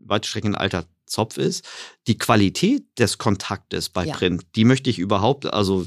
[0.07, 1.65] weite Strecken alter Zopf ist.
[2.07, 4.15] Die Qualität des Kontaktes bei ja.
[4.15, 5.87] Print, die möchte ich überhaupt, also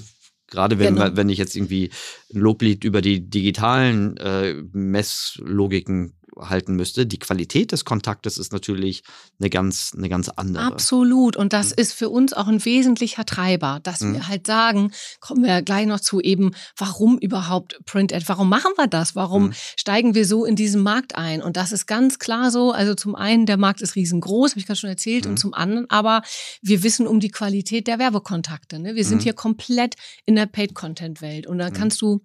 [0.49, 1.15] Gerade wenn, genau.
[1.15, 1.91] wenn ich jetzt irgendwie
[2.33, 7.05] ein Loblied über die digitalen äh, Messlogiken halten müsste.
[7.05, 9.03] Die Qualität des Kontaktes ist natürlich
[9.39, 10.63] eine ganz, eine ganz andere.
[10.63, 11.35] Absolut.
[11.35, 11.75] Und das mhm.
[11.77, 14.13] ist für uns auch ein wesentlicher Treiber, dass mhm.
[14.13, 18.25] wir halt sagen, kommen wir gleich noch zu eben, warum überhaupt Print Ad?
[18.27, 19.15] Warum machen wir das?
[19.15, 19.53] Warum mhm.
[19.75, 21.41] steigen wir so in diesen Markt ein?
[21.41, 22.71] Und das ist ganz klar so.
[22.71, 25.37] Also zum einen, der Markt ist riesengroß, habe ich gerade schon erzählt, und mhm.
[25.37, 26.21] zum anderen aber,
[26.61, 28.79] wir wissen um die Qualität der Werbekontakte.
[28.79, 28.95] Ne?
[28.95, 29.23] Wir sind mhm.
[29.23, 31.47] hier komplett in der Paid-Content-Welt.
[31.47, 31.73] Und da mhm.
[31.73, 32.21] kannst du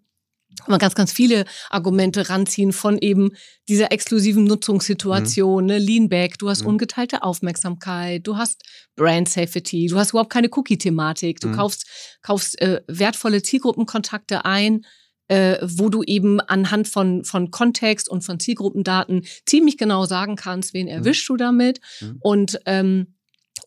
[0.66, 3.30] man ganz, ganz viele Argumente ranziehen von eben
[3.68, 5.70] dieser exklusiven Nutzungssituation, mhm.
[5.70, 5.78] ne?
[5.78, 6.68] Leanback, du hast mhm.
[6.68, 8.62] ungeteilte Aufmerksamkeit, du hast
[8.96, 11.56] Brand Safety, du hast überhaupt keine Cookie-Thematik, du mhm.
[11.56, 11.86] kaufst,
[12.22, 14.84] kaufst äh, wertvolle Zielgruppenkontakte ein,
[15.28, 20.74] äh, wo du eben anhand von, von Kontext und von Zielgruppendaten ziemlich genau sagen kannst,
[20.74, 20.92] wen mhm.
[20.92, 22.18] erwischst du damit mhm.
[22.20, 23.14] und ähm,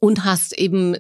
[0.06, 0.96] und hast eben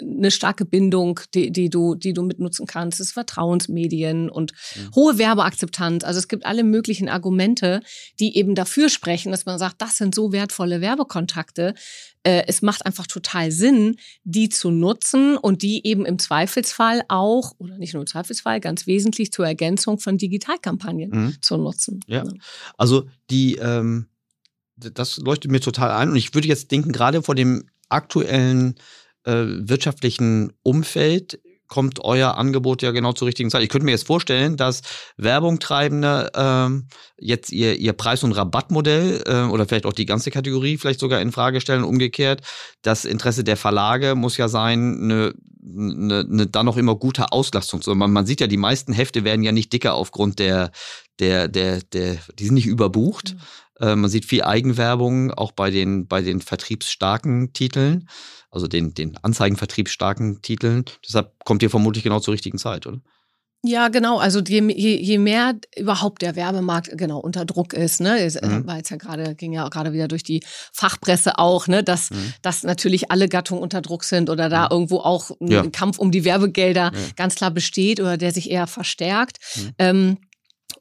[0.00, 3.00] eine starke Bindung, die, die, du, die du mitnutzen kannst.
[3.00, 4.94] Es ist Vertrauensmedien und mhm.
[4.94, 6.04] hohe Werbeakzeptanz.
[6.04, 7.80] Also es gibt alle möglichen Argumente,
[8.20, 11.74] die eben dafür sprechen, dass man sagt, das sind so wertvolle Werbekontakte.
[12.22, 17.54] Äh, es macht einfach total Sinn, die zu nutzen und die eben im Zweifelsfall auch,
[17.58, 21.36] oder nicht nur im Zweifelsfall, ganz wesentlich zur Ergänzung von Digitalkampagnen mhm.
[21.40, 21.98] zu nutzen.
[22.06, 22.22] Ja,
[22.78, 24.06] also die, ähm,
[24.76, 28.76] das leuchtet mir total ein und ich würde jetzt denken, gerade vor dem aktuellen
[29.24, 33.62] äh, wirtschaftlichen Umfeld kommt euer Angebot ja genau zur richtigen Zeit.
[33.62, 34.82] Ich könnte mir jetzt vorstellen, dass
[35.16, 36.86] Werbungtreibende ähm,
[37.18, 41.20] jetzt ihr, ihr Preis- und Rabattmodell äh, oder vielleicht auch die ganze Kategorie vielleicht sogar
[41.20, 41.84] in Frage stellen.
[41.84, 42.42] Umgekehrt,
[42.82, 45.34] das Interesse der Verlage muss ja sein, eine,
[45.66, 49.24] eine, eine dann noch immer gute Auslastung zu man, man sieht ja, die meisten Hefte
[49.24, 50.70] werden ja nicht dicker aufgrund der,
[51.18, 53.36] der, der, der, die sind nicht überbucht.
[53.80, 58.08] Äh, man sieht viel Eigenwerbung auch bei den, bei den vertriebsstarken Titeln,
[58.50, 60.84] also den, den anzeigenvertriebsstarken Titeln.
[61.06, 63.00] Deshalb kommt ihr vermutlich genau zur richtigen Zeit, oder?
[63.66, 64.18] Ja, genau.
[64.18, 68.46] Also je, je, je mehr überhaupt der Werbemarkt genau unter Druck ist, ne, es, äh,
[68.46, 68.66] mhm.
[68.66, 72.34] war jetzt ja gerade ging ja gerade wieder durch die Fachpresse auch, ne, dass mhm.
[72.42, 74.72] dass natürlich alle Gattungen unter Druck sind oder da mhm.
[74.72, 75.66] irgendwo auch ein ja.
[75.68, 77.00] Kampf um die Werbegelder ja.
[77.16, 79.38] ganz klar besteht oder der sich eher verstärkt.
[79.56, 79.72] Mhm.
[79.78, 80.18] Ähm,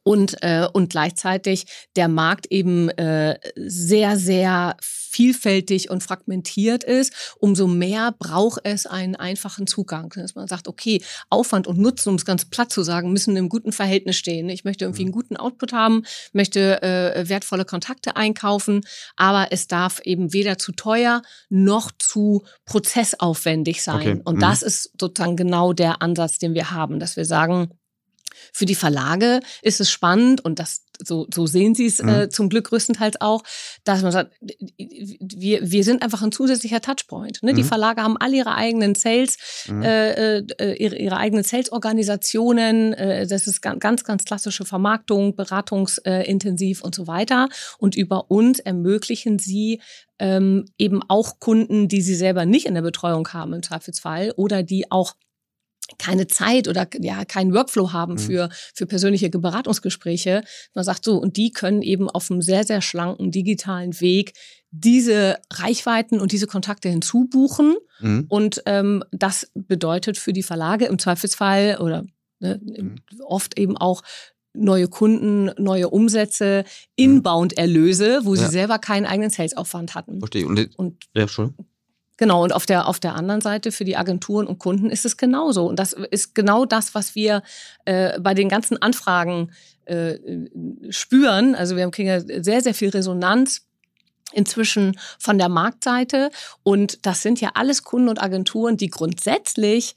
[0.04, 7.68] und, äh, und gleichzeitig der Markt eben äh, sehr, sehr vielfältig und fragmentiert ist, umso
[7.68, 10.12] mehr braucht es einen einfachen Zugang.
[10.16, 13.50] Dass man sagt, okay, Aufwand und Nutzen, um es ganz platt zu sagen, müssen einem
[13.50, 14.50] guten Verhältnis stehen.
[14.50, 15.08] Ich möchte irgendwie mhm.
[15.08, 18.82] einen guten Output haben, möchte äh, wertvolle Kontakte einkaufen,
[19.16, 23.96] aber es darf eben weder zu teuer noch zu prozessaufwendig sein.
[23.96, 24.22] Okay.
[24.26, 24.42] Und mhm.
[24.42, 27.70] das ist sozusagen genau der Ansatz, den wir haben, dass wir sagen,
[28.52, 32.10] für die Verlage ist es spannend und das so, so sehen sie es mhm.
[32.10, 33.44] äh, zum Glück größtenteils auch,
[33.84, 34.34] dass man sagt,
[34.78, 37.42] wir, wir sind einfach ein zusätzlicher Touchpoint.
[37.44, 37.52] Ne?
[37.52, 37.58] Mhm.
[37.58, 39.82] Die Verlage haben all ihre eigenen Sales, mhm.
[39.82, 42.94] äh, äh, ihre, ihre eigenen Sales-Organisationen.
[42.94, 47.50] Äh, das ist ganz, ganz klassische Vermarktung, beratungsintensiv und so weiter.
[47.80, 49.82] Und über uns ermöglichen sie
[50.20, 54.64] ähm, eben auch Kunden, die sie selber nicht in der Betreuung haben im Zweifelsfall oder
[54.64, 55.16] die auch
[55.98, 58.18] keine Zeit oder ja keinen Workflow haben Mhm.
[58.20, 60.44] für für persönliche Beratungsgespräche.
[60.74, 64.34] Man sagt so und die können eben auf einem sehr sehr schlanken digitalen Weg
[64.72, 68.26] diese Reichweiten und diese Kontakte hinzubuchen Mhm.
[68.30, 72.06] und ähm, das bedeutet für die Verlage im Zweifelsfall oder
[72.40, 72.96] ne, Mhm.
[73.26, 74.02] oft eben auch
[74.56, 76.64] neue Kunden, neue Umsätze,
[76.96, 78.50] Inbound-Erlöse, wo sie Ja.
[78.52, 80.20] selber keinen eigenen Sales-Aufwand hatten.
[80.20, 80.46] Verstehe.
[80.46, 81.66] Und, Und ja, Entschuldigung.
[82.18, 85.18] Genau, und auf der, auf der anderen Seite für die Agenturen und Kunden ist es
[85.18, 85.66] genauso.
[85.66, 87.42] Und das ist genau das, was wir
[87.86, 89.52] äh, bei den ganzen Anfragen
[89.86, 90.18] äh,
[90.90, 91.56] spüren.
[91.56, 93.66] Also wir kriegen ja sehr, sehr viel Resonanz
[94.32, 96.30] inzwischen von der Marktseite.
[96.62, 99.96] Und das sind ja alles Kunden und Agenturen, die grundsätzlich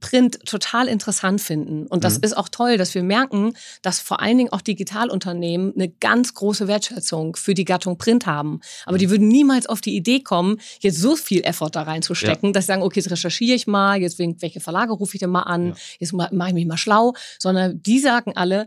[0.00, 1.86] Print total interessant finden.
[1.86, 2.24] Und das Mhm.
[2.24, 6.68] ist auch toll, dass wir merken, dass vor allen Dingen auch Digitalunternehmen eine ganz große
[6.68, 8.60] Wertschätzung für die Gattung Print haben.
[8.86, 12.64] Aber die würden niemals auf die Idee kommen, jetzt so viel Effort da reinzustecken, dass
[12.64, 15.42] sie sagen, okay, jetzt recherchiere ich mal, jetzt wegen, welche Verlage rufe ich denn mal
[15.42, 15.74] an, Ja.
[16.00, 18.66] jetzt ma- mache ich mich mal schlau, sondern die sagen alle,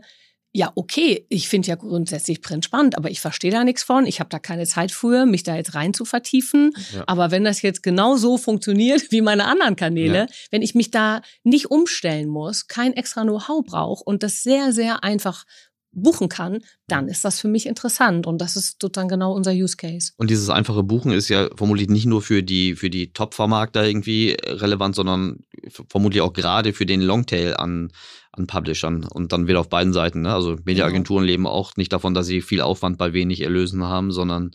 [0.52, 4.04] ja, okay, ich finde ja grundsätzlich Print spannend, aber ich verstehe da nichts von.
[4.04, 6.72] Ich habe da keine Zeit für, mich da jetzt rein zu vertiefen.
[6.92, 7.04] Ja.
[7.06, 10.26] Aber wenn das jetzt genau so funktioniert wie meine anderen Kanäle, Ja.
[10.50, 15.04] wenn ich mich da nicht umstellen muss, kein extra Know-how brauche und das sehr, sehr
[15.04, 15.44] einfach
[15.92, 18.26] buchen kann, dann ist das für mich interessant.
[18.26, 20.12] Und das ist sozusagen genau unser Use Case.
[20.16, 24.36] Und dieses einfache Buchen ist ja vermutlich nicht nur für die, für die Top-Vermarkter irgendwie
[24.44, 25.40] relevant, sondern
[25.88, 27.92] vermutlich auch gerade für den Longtail an,
[28.32, 30.22] an Publishern und dann wieder auf beiden Seiten.
[30.22, 30.32] Ne?
[30.32, 34.52] Also Mediaagenturen leben auch nicht davon, dass sie viel Aufwand bei wenig Erlösen haben, sondern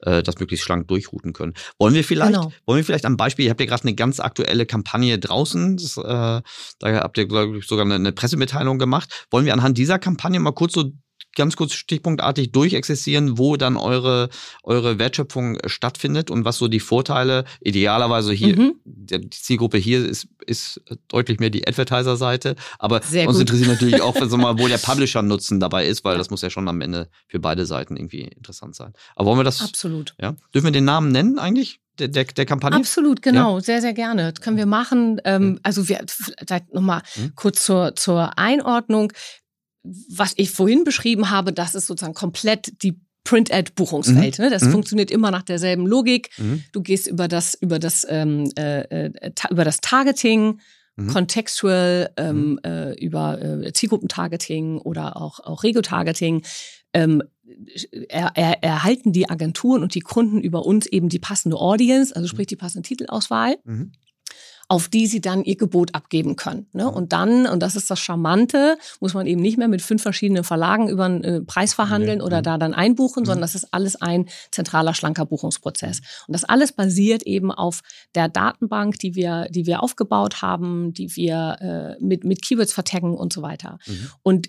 [0.00, 1.54] äh, das möglichst schlank durchrouten können.
[1.78, 2.52] Wollen wir vielleicht, Genau.
[2.66, 5.96] wollen wir vielleicht am Beispiel, ihr habt ja gerade eine ganz aktuelle Kampagne draußen, das,
[5.96, 6.42] äh, da
[6.82, 9.26] habt ihr glaub ich, sogar eine, eine Pressemitteilung gemacht.
[9.30, 10.92] Wollen wir anhand dieser Kampagne mal kurz so
[11.36, 14.28] ganz kurz stichpunktartig durchexerzieren, wo dann eure,
[14.64, 18.74] eure Wertschöpfung äh, stattfindet und was so die Vorteile, idealerweise hier, Mhm.
[18.84, 24.36] die Zielgruppe hier ist, ist deutlich mehr die Advertiser-Seite, aber uns interessiert natürlich auch, so
[24.36, 27.66] mal, wo der Publisher-Nutzen dabei ist, weil das muss ja schon am Ende für beide
[27.66, 28.92] Seiten irgendwie interessant sein.
[29.14, 30.14] Aber wollen wir das, Absolut.
[30.20, 30.34] ja?
[30.54, 32.78] Dürfen wir den Namen nennen eigentlich, der, der, der Kampagne?
[32.78, 34.32] Absolut, genau, sehr, sehr gerne.
[34.32, 35.20] Das können wir machen.
[35.24, 37.32] Ähm, also wir vielleicht nochmal Mhm.
[37.34, 39.12] kurz zur, zur Einordnung.
[40.10, 44.38] Was ich vorhin beschrieben habe, das ist sozusagen komplett die Print-Ad-Buchungswelt.
[44.38, 44.50] Ne?
[44.50, 44.72] Das Mhm.
[44.72, 46.30] funktioniert immer nach derselben Logik.
[46.38, 46.62] Mhm.
[46.72, 49.10] Du gehst über das, über das, ähm, äh, äh,
[49.50, 50.60] über das Targeting,
[50.96, 51.08] Mhm.
[51.08, 56.42] contextual, ähm, äh, über äh, Zielgruppentargeting oder auch, auch Regio-Targeting.
[56.94, 57.22] Ähm,
[58.08, 62.28] er, er, erhalten die Agenturen und die Kunden über uns eben die passende Audience, also
[62.28, 63.92] sprich die passende Titelauswahl, Mhm.
[64.68, 66.66] Auf die sie dann ihr Gebot abgeben können.
[66.72, 66.90] Ne?
[66.90, 70.42] Und dann, und das ist das Charmante, muss man eben nicht mehr mit fünf verschiedenen
[70.42, 72.24] Verlagen über einen äh, Preis verhandeln Nee.
[72.24, 72.42] oder Mhm.
[72.44, 76.00] da dann einbuchen, sondern das ist alles ein zentraler, schlanker Buchungsprozess.
[76.26, 77.82] Und das alles basiert eben auf
[78.14, 83.14] der Datenbank, die wir, die wir aufgebaut haben, die wir äh, mit, mit Keywords vertaggen
[83.16, 83.78] und so weiter.
[83.86, 84.10] Mhm.
[84.22, 84.48] Und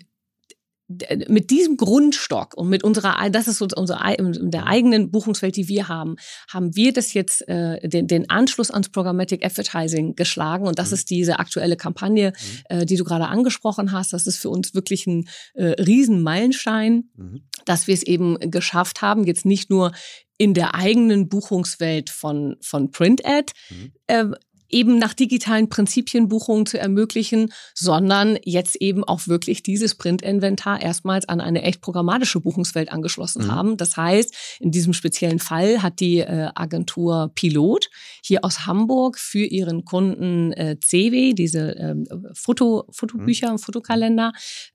[1.28, 4.00] mit diesem Grundstock und mit unserer, das ist unsere,
[4.40, 6.16] der eigenen Buchungswelt, die wir haben,
[6.50, 10.94] haben wir das jetzt äh, den, den Anschluss ans Programmatic Advertising geschlagen und das Mhm.
[10.94, 12.32] ist diese aktuelle Kampagne,
[12.70, 14.14] äh, die du gerade angesprochen hast.
[14.14, 17.42] Das ist für uns wirklich ein äh, Riesenmeilenstein, Mhm.
[17.66, 19.92] dass wir es eben geschafft haben, jetzt nicht nur
[20.38, 23.92] in der eigenen Buchungswelt von, von Print Ad, Mhm.
[24.06, 24.24] äh,
[24.68, 31.28] eben nach digitalen Prinzipien Buchungen zu ermöglichen, sondern jetzt eben auch wirklich dieses Printinventar erstmals
[31.28, 33.50] an eine echt programmatische Buchungswelt angeschlossen Mhm.
[33.52, 33.76] haben.
[33.76, 37.88] Das heißt, in diesem speziellen Fall hat die äh, Agentur Pilot
[38.22, 44.32] hier aus Hamburg für ihren Kunden äh, CW, diese ähm, Foto, Fotobücher, Fotokalender,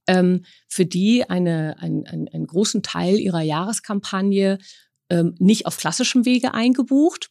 [0.07, 4.57] ähm, für die eine, ein, ein, einen großen Teil ihrer Jahreskampagne
[5.09, 7.29] ähm, nicht auf klassischem Wege eingebucht,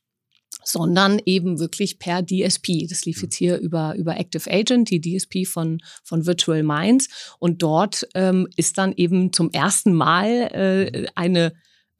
[0.64, 2.87] sondern eben wirklich per DSP.
[2.88, 7.09] Das lief jetzt hier über, über Active Agent, die DSP von, von Virtual Minds.
[7.38, 11.53] Und dort ähm, ist dann eben zum ersten Mal äh, eine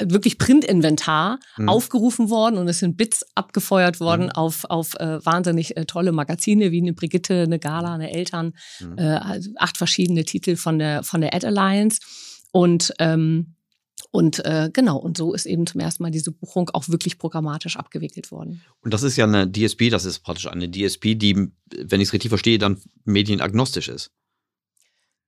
[0.05, 1.69] wirklich Printinventar Mhm.
[1.69, 4.31] aufgerufen worden und es sind Bits abgefeuert worden Mhm.
[4.33, 8.99] auf, auf äh, wahnsinnig äh, tolle Magazine wie eine Brigitte, eine Gala, eine Eltern, Mhm.
[8.99, 12.01] äh, also acht verschiedene Titel von der, von der Ad Alliance.
[12.53, 13.55] Und ähm,
[14.13, 17.77] und äh, genau, und so ist eben zum ersten Mal diese Buchung auch wirklich programmatisch
[17.77, 18.61] abgewickelt worden.
[18.83, 22.13] Und das ist ja eine DSP, das ist praktisch eine DSP, die, wenn ich es
[22.13, 24.13] richtig verstehe, dann medienagnostisch ist.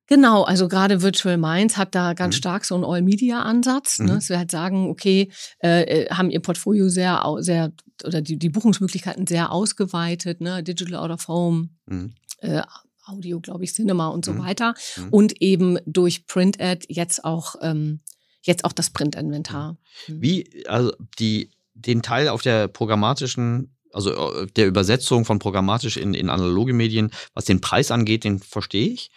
[0.06, 2.38] Genau, also gerade Virtual Minds hat da ganz Mhm.
[2.38, 4.00] stark so einen All-Media-Ansatz.
[4.00, 4.06] Mhm.
[4.06, 4.12] Ne?
[4.16, 5.30] Dass wir halt sagen, okay,
[5.62, 7.72] äh, äh, haben ihr Portfolio sehr, sehr
[8.04, 10.62] oder die, die Buchungsmöglichkeiten sehr ausgeweitet, ne?
[10.62, 12.12] Digital Out of Home, Mhm.
[12.40, 12.60] äh,
[13.06, 14.38] Audio, glaube ich, Cinema und so Mhm.
[14.40, 14.74] weiter.
[14.98, 15.08] Mhm.
[15.10, 18.00] Und eben durch Print-Ad jetzt auch, ähm,
[18.46, 19.76] jetzt auch das Print-Inventar.
[20.08, 20.22] Mhm.
[20.22, 26.14] Wie, also die, den Teil auf der programmatischen also äh, der Übersetzung von programmatisch in,
[26.14, 29.10] in analoge Medien, was den Preis angeht, den verstehe ich.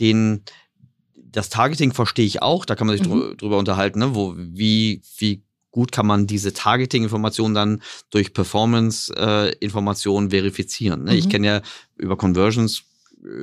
[0.00, 0.42] Den,
[1.14, 3.36] das Targeting verstehe ich auch, da kann man sich mhm.
[3.36, 4.14] drüber unterhalten, ne?
[4.14, 11.04] Wo, wie, wie gut kann man diese Targeting-Informationen dann durch Performance-Informationen äh, verifizieren.
[11.04, 11.12] Ne?
[11.12, 11.18] Mhm.
[11.18, 11.62] Ich kenne ja
[11.96, 12.84] über Conversions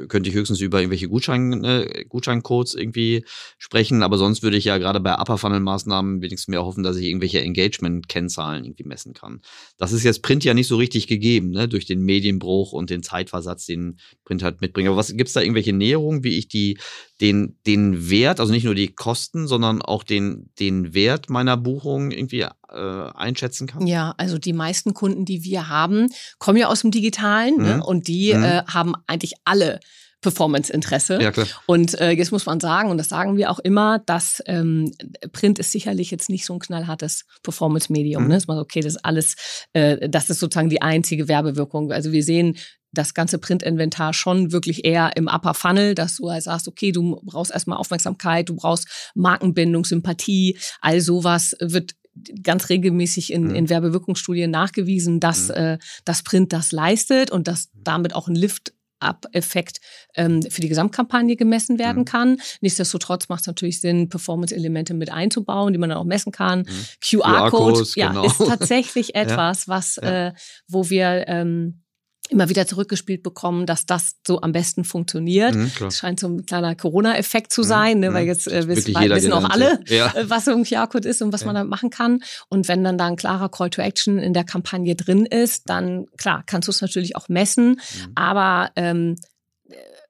[0.08, 3.24] könnte ich höchstens über irgendwelche Gutschein, äh, Gutscheincodes irgendwie
[3.58, 6.98] sprechen, aber sonst würde ich ja gerade bei Upper Funnel Maßnahmen wenigstens mehr hoffen, dass
[6.98, 9.42] ich irgendwelche Engagement-Kennzahlen irgendwie messen kann.
[9.78, 13.04] Das ist jetzt Print ja nicht so richtig gegeben, ne, durch den Medienbruch und den
[13.04, 14.90] Zeitversatz, den Print halt mitbringt.
[14.90, 16.78] Aber was gibt's da irgendwelche Näherungen, wie ich die
[17.22, 22.12] den den Wert, also nicht nur die Kosten, sondern auch den den Wert meiner Buchung
[22.12, 23.88] irgendwie äh, einschätzen kann?
[23.88, 27.64] Ja, also die meisten Kunden, die wir haben, kommen ja aus dem Digitalen ne?
[27.64, 27.80] mhm.
[27.80, 27.86] ne?
[27.86, 28.44] und die mhm.
[28.44, 29.80] äh, haben eigentlich alle
[30.22, 31.22] Performance-Interesse.
[31.22, 31.48] Ja, klar.
[31.66, 34.92] Und äh, jetzt muss man sagen, und das sagen wir auch immer, dass ähm,
[35.32, 38.24] Print ist sicherlich jetzt nicht so ein knallhartes Performance-Medium.
[38.24, 38.30] Mhm.
[38.30, 38.36] Ne?
[38.36, 39.36] Dass man okay, das ist alles,
[39.72, 41.92] äh, das ist sozusagen die einzige Werbewirkung.
[41.94, 42.58] Also wir sehen
[42.92, 47.20] das ganze Printinventar schon wirklich eher im Upper Funnel, dass du halt sagst, okay, du
[47.24, 51.96] brauchst erstmal Aufmerksamkeit, du brauchst Markenbindung, Sympathie, all sowas wird
[52.44, 53.56] ganz regelmäßig in, mhm.
[53.56, 55.56] in Werbewirkungsstudien nachgewiesen, dass mhm.
[55.56, 59.80] äh, das Print das leistet und dass damit auch ein Lift Up-Effekt
[60.16, 62.06] ähm, für die Gesamtkampagne gemessen werden mhm.
[62.06, 62.42] kann.
[62.62, 66.60] Nichtsdestotrotz macht es natürlich Sinn, Performance-Elemente mit einzubauen, die man dann auch messen kann.
[66.60, 66.86] Mhm.
[67.02, 68.26] QR-Code QR ja, genau.
[68.26, 69.74] ist tatsächlich etwas, ja.
[69.74, 70.28] was, ja.
[70.28, 70.34] Äh,
[70.68, 71.82] wo wir ähm,
[72.30, 75.56] immer wieder zurückgespielt bekommen, dass das so am besten funktioniert.
[75.56, 78.94] Mhm, das scheint so ein kleiner Corona-Effekt zu mhm, sein, ne, weil jetzt äh, wissen,
[78.96, 80.14] wissen auch alle, ja.
[80.16, 81.48] Äh, was so ein QR-Code ist und was ja.
[81.48, 82.22] man da machen kann.
[82.50, 86.06] Und wenn dann da ein klarer Call to Action in der Kampagne drin ist, dann
[86.18, 87.70] klar, kannst du es natürlich auch messen.
[87.70, 88.12] Mhm.
[88.16, 89.16] Aber ähm,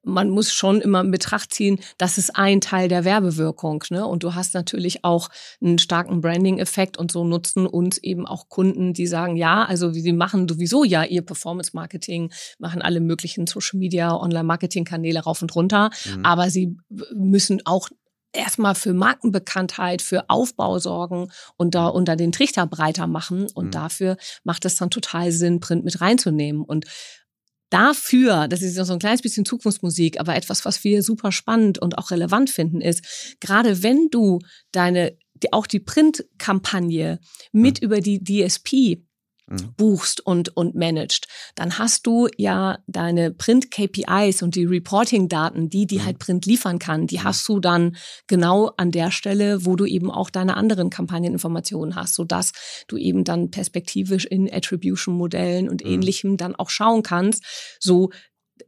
[0.09, 3.83] man muss schon immer in Betracht ziehen, das ist ein Teil der Werbewirkung.
[3.89, 4.05] Ne?
[4.05, 5.29] Und du hast natürlich auch
[5.61, 10.13] einen starken Branding-Effekt und so nutzen uns eben auch Kunden, die sagen, ja, also sie
[10.13, 16.25] machen sowieso ja ihr Performance-Marketing, machen alle möglichen Social-Media, Online-Marketing-Kanäle rauf und runter, mhm.
[16.25, 16.75] aber sie
[17.13, 17.89] müssen auch
[18.33, 23.47] erstmal für Markenbekanntheit, für Aufbau sorgen und da unter den Trichter breiter machen.
[23.53, 23.71] Und mhm.
[23.71, 26.63] dafür macht es dann total Sinn, Print mit reinzunehmen.
[26.63, 26.85] Und
[27.69, 31.97] dafür, das ist so ein kleines bisschen Zukunftsmusik, aber etwas, was wir super spannend und
[31.97, 34.39] auch relevant finden, ist, gerade wenn du
[34.71, 35.17] deine,
[35.51, 37.19] auch die Printkampagne
[37.51, 37.85] mit mhm.
[37.85, 39.03] über die DSP
[39.49, 39.73] Mhm.
[39.77, 45.99] buchst und, und managst, dann hast du ja deine Print-KPIs und die Reporting-Daten, die die
[45.99, 46.05] mhm.
[46.05, 47.23] halt Print liefern kann, die mhm.
[47.23, 47.95] hast du dann
[48.27, 52.51] genau an der Stelle, wo du eben auch deine anderen Kampagneninformationen hast, sodass
[52.87, 55.91] du eben dann perspektivisch in Attribution-Modellen und mhm.
[55.91, 57.43] ähnlichem dann auch schauen kannst,
[57.79, 58.11] so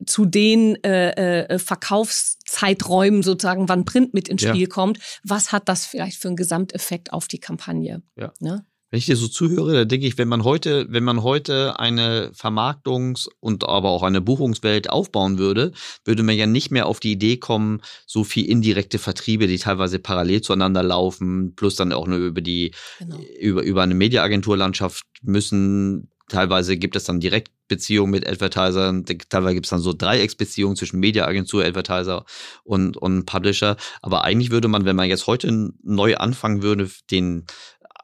[0.06, 4.68] zu den äh, äh, Verkaufszeiträumen sozusagen, wann Print mit ins Spiel ja.
[4.68, 8.02] kommt, was hat das vielleicht für einen Gesamteffekt auf die Kampagne?
[8.16, 8.34] Ja.
[8.40, 8.66] Ne?
[8.92, 12.32] Wenn ich dir so zuhöre, da denke ich, wenn man heute, wenn man heute eine
[12.36, 15.72] Vermarktungs- und aber auch eine Buchungswelt aufbauen würde,
[16.04, 19.98] würde man ja nicht mehr auf die Idee kommen, so viel indirekte Vertriebe, die teilweise
[19.98, 23.18] parallel zueinander laufen, plus dann auch nur über die, genau.
[23.40, 26.10] über, über eine Mediaagenturlandschaft müssen.
[26.28, 31.64] Teilweise gibt es dann Direktbeziehungen mit Advertisern, teilweise gibt es dann so Dreiecksbeziehungen zwischen Mediaagentur,
[31.64, 32.26] Advertiser
[32.66, 33.78] und, und Publisher.
[34.02, 37.46] Aber eigentlich würde man, wenn man jetzt heute neu anfangen würde, den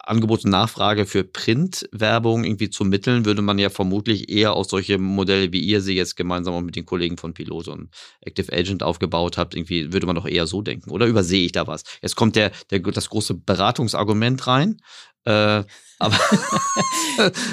[0.08, 4.98] Angebot und Nachfrage für Printwerbung irgendwie zu mitteln, würde man ja vermutlich eher aus solche
[4.98, 7.90] Modelle, wie ihr sie jetzt gemeinsam mit den Kollegen von Pilot und
[8.22, 10.92] Active Agent aufgebaut habt, irgendwie würde man doch eher so denken.
[10.92, 11.84] Oder übersehe ich da was?
[12.02, 14.78] Jetzt kommt der, der das große Beratungsargument rein.
[15.26, 15.64] Äh,
[16.00, 16.20] aber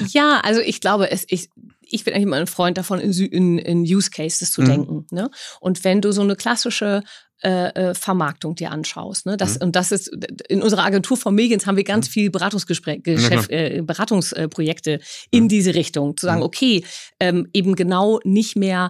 [0.08, 1.48] ja, also ich glaube, es, ich,
[1.80, 4.66] ich bin eigentlich immer ein Freund davon, in, in, in Use Cases zu mhm.
[4.66, 5.06] denken.
[5.10, 5.30] Ne?
[5.60, 7.02] Und wenn du so eine klassische
[7.44, 9.26] äh, äh, Vermarktung dir anschaust.
[9.26, 9.36] Ne?
[9.36, 9.66] Das, mhm.
[9.66, 10.08] Und das ist
[10.48, 12.12] in unserer Agentur von Mediens haben wir ganz mhm.
[12.12, 15.48] viel Beratungsgespräch, äh, Beratungsprojekte in mhm.
[15.48, 16.16] diese Richtung.
[16.16, 16.46] Zu sagen, mhm.
[16.46, 16.84] okay,
[17.20, 18.88] ähm, eben genau nicht mehr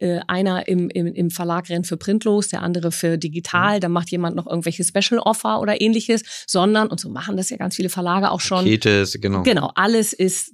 [0.00, 3.80] äh, einer im, im, im Verlag rennt für printlos, der andere für digital, mhm.
[3.80, 7.56] dann macht jemand noch irgendwelche Special Offer oder ähnliches, sondern, und so machen das ja
[7.56, 8.64] ganz viele Verlage auch schon.
[8.64, 9.44] Pakete, genau.
[9.44, 10.52] Genau, alles ist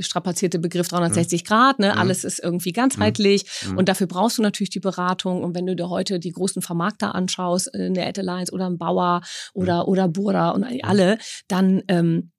[0.00, 1.46] strapazierte Begriff 360 mhm.
[1.46, 1.92] Grad, ne?
[1.92, 1.98] Mhm.
[1.98, 3.78] Alles ist irgendwie ganzheitlich mhm.
[3.78, 5.42] und dafür brauchst du natürlich die Beratung.
[5.42, 8.78] Und wenn du dir heute die großen Vermarkter anschaust, äh, eine Ad Alliance oder ein
[8.78, 9.22] Bauer
[9.54, 9.88] oder, mhm.
[9.88, 11.18] oder Burda und alle,
[11.48, 12.32] dann, ähm,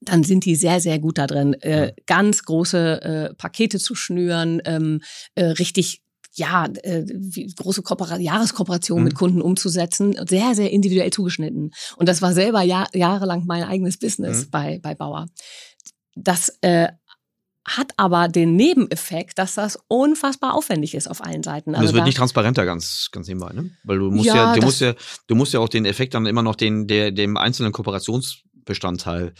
[0.00, 4.62] dann sind die sehr, sehr gut da drin, äh, ganz große äh, Pakete zu schnüren,
[4.64, 5.00] ähm,
[5.34, 6.02] äh, richtig
[6.34, 7.04] ja, äh,
[7.56, 9.04] große Kooper Jahreskooperation mhm.
[9.04, 11.72] mit Kunden umzusetzen, sehr, sehr individuell zugeschnitten.
[11.96, 14.50] Und das war selber jahr, jahrelang mein eigenes Business mhm.
[14.50, 15.26] bei, bei Bauer.
[16.14, 16.88] Das äh,
[17.64, 21.74] hat aber den Nebeneffekt, dass das unfassbar aufwendig ist auf allen Seiten.
[21.74, 23.70] Also es wird nicht transparenter ganz, ganz nebenbei, ne?
[23.84, 24.94] Weil du musst ja, ja du musst ja,
[25.26, 29.34] du musst ja auch den Effekt dann immer noch den, der, dem einzelnen Kooperationsbestandteil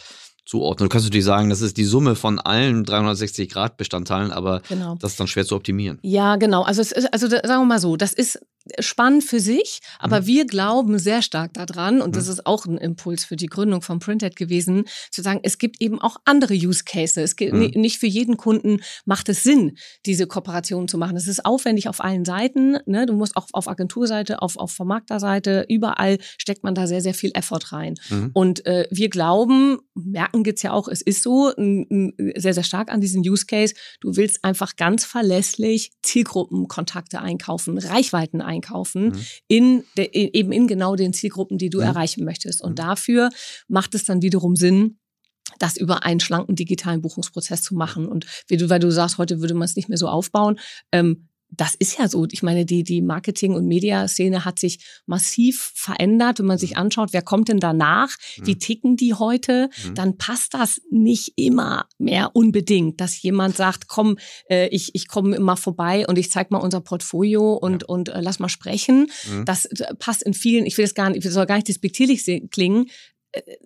[0.45, 0.87] zuordnen.
[0.87, 4.95] Du kannst natürlich sagen, das ist die Summe von allen 360-Grad-Bestandteilen, aber genau.
[4.99, 5.99] das ist dann schwer zu optimieren.
[6.01, 6.63] Ja, genau.
[6.63, 8.39] Also, ist, also sagen wir mal so, das ist
[8.79, 10.25] spannend für sich, aber mhm.
[10.27, 12.13] wir glauben sehr stark daran, und mhm.
[12.13, 15.81] das ist auch ein Impuls für die Gründung von Printed gewesen, zu sagen, es gibt
[15.81, 17.17] eben auch andere Use Cases.
[17.17, 17.71] Es gibt, mhm.
[17.81, 21.17] Nicht für jeden Kunden macht es Sinn, diese Kooperation zu machen.
[21.17, 22.77] Es ist aufwendig auf allen Seiten.
[22.85, 23.05] Ne?
[23.05, 27.31] Du musst auch auf Agenturseite, auf, auf Vermarkterseite, überall steckt man da sehr, sehr viel
[27.33, 27.95] Effort rein.
[28.09, 28.31] Mhm.
[28.33, 33.01] Und äh, wir glauben, merken jetzt ja auch, es ist so, sehr, sehr stark an
[33.01, 33.73] diesen Use Case.
[33.99, 38.50] Du willst einfach ganz verlässlich Zielgruppenkontakte einkaufen, Reichweiten einkaufen,
[39.09, 39.25] mhm.
[39.47, 41.85] in de, eben in genau den Zielgruppen, die du mhm.
[41.85, 42.61] erreichen möchtest.
[42.61, 42.75] Und mhm.
[42.75, 43.29] dafür
[43.67, 44.97] macht es dann wiederum Sinn,
[45.59, 48.07] das über einen schlanken digitalen Buchungsprozess zu machen.
[48.07, 50.59] Und wie du, weil du sagst, heute würde man es nicht mehr so aufbauen,
[50.91, 52.25] ähm, das ist ja so.
[52.31, 56.39] Ich meine, die, die Marketing- und Mediaszene hat sich massiv verändert.
[56.39, 56.77] Wenn man sich mhm.
[56.77, 58.09] anschaut, wer kommt denn danach?
[58.41, 58.59] Wie mhm.
[58.59, 59.69] ticken die heute?
[59.85, 59.95] Mhm.
[59.95, 64.17] Dann passt das nicht immer mehr unbedingt, dass jemand sagt, komm,
[64.49, 67.87] äh, ich, ich komme immer vorbei und ich zeig mal unser Portfolio und, ja.
[67.89, 69.11] und äh, lass mal sprechen.
[69.45, 72.49] Das äh, passt in vielen, ich will das gar nicht, ich soll gar nicht despektierlich
[72.49, 72.87] klingen,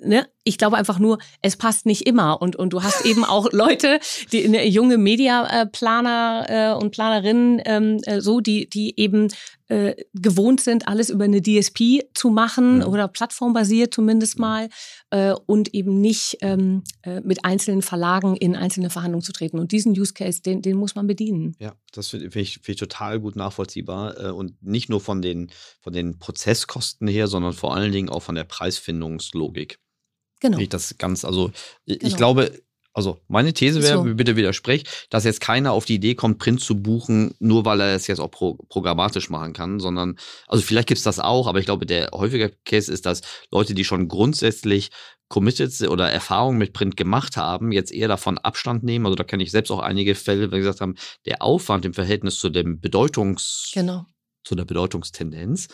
[0.01, 2.41] ne, ich glaube einfach nur, es passt nicht immer.
[2.41, 3.99] Und, und du hast eben auch Leute,
[4.31, 9.29] die ne, junge Mediaplaner äh, und Planerinnen, ähm, äh, so, die, die eben
[9.67, 12.87] äh, gewohnt sind, alles über eine DSP zu machen ja.
[12.87, 14.69] oder plattformbasiert zumindest mal
[15.09, 19.59] äh, und eben nicht ähm, äh, mit einzelnen Verlagen in einzelne Verhandlungen zu treten.
[19.59, 21.55] Und diesen Use Case, den, den muss man bedienen.
[21.59, 25.21] Ja, das finde find ich, find ich total gut nachvollziehbar äh, und nicht nur von
[25.21, 25.49] den,
[25.81, 29.79] von den Prozesskosten her, sondern vor allen Dingen auch von der Preisfindungslogik.
[30.41, 30.59] Genau.
[30.59, 31.51] Ich das ganz, also
[31.85, 32.07] ich, genau.
[32.07, 32.51] ich glaube,
[32.95, 34.15] also meine These wäre, so.
[34.15, 37.93] bitte widersprecht, dass jetzt keiner auf die Idee kommt, Print zu buchen, nur weil er
[37.93, 40.15] es jetzt auch pro programmatisch machen kann, sondern,
[40.47, 43.73] also vielleicht gibt es das auch, aber ich glaube, der häufige Case ist, dass Leute,
[43.73, 44.91] die schon grundsätzlich
[45.27, 49.05] committed oder Erfahrungen mit Print gemacht haben, jetzt eher davon Abstand nehmen.
[49.05, 52.39] Also da kenne ich selbst auch einige Fälle, wo gesagt haben, der Aufwand im Verhältnis
[52.39, 53.71] zu dem Bedeutungs...
[53.73, 54.05] Genau
[54.47, 55.69] zu der Bedeutungstendenz,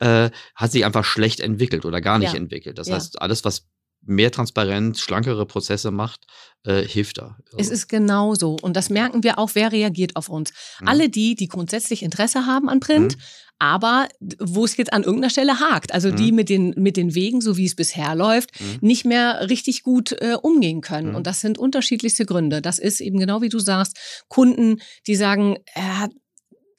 [0.00, 2.38] äh, hat sich einfach schlecht entwickelt oder gar nicht ja.
[2.38, 2.76] entwickelt.
[2.76, 2.96] Das ja.
[2.96, 3.68] heißt, alles, was
[4.06, 6.26] mehr transparent, schlankere Prozesse macht,
[6.64, 7.36] äh, hilft da.
[7.56, 8.56] Es ist genau so.
[8.60, 10.52] Und das merken wir auch, wer reagiert auf uns.
[10.80, 10.88] Mhm.
[10.88, 13.22] Alle die, die grundsätzlich Interesse haben an Print, mhm.
[13.58, 15.92] aber wo es jetzt an irgendeiner Stelle hakt.
[15.92, 16.16] Also mhm.
[16.16, 18.78] die mit den, mit den Wegen, so wie es bisher läuft, mhm.
[18.80, 21.10] nicht mehr richtig gut äh, umgehen können.
[21.10, 21.16] Mhm.
[21.16, 22.62] Und das sind unterschiedlichste Gründe.
[22.62, 26.10] Das ist eben genau wie du sagst, Kunden, die sagen, hat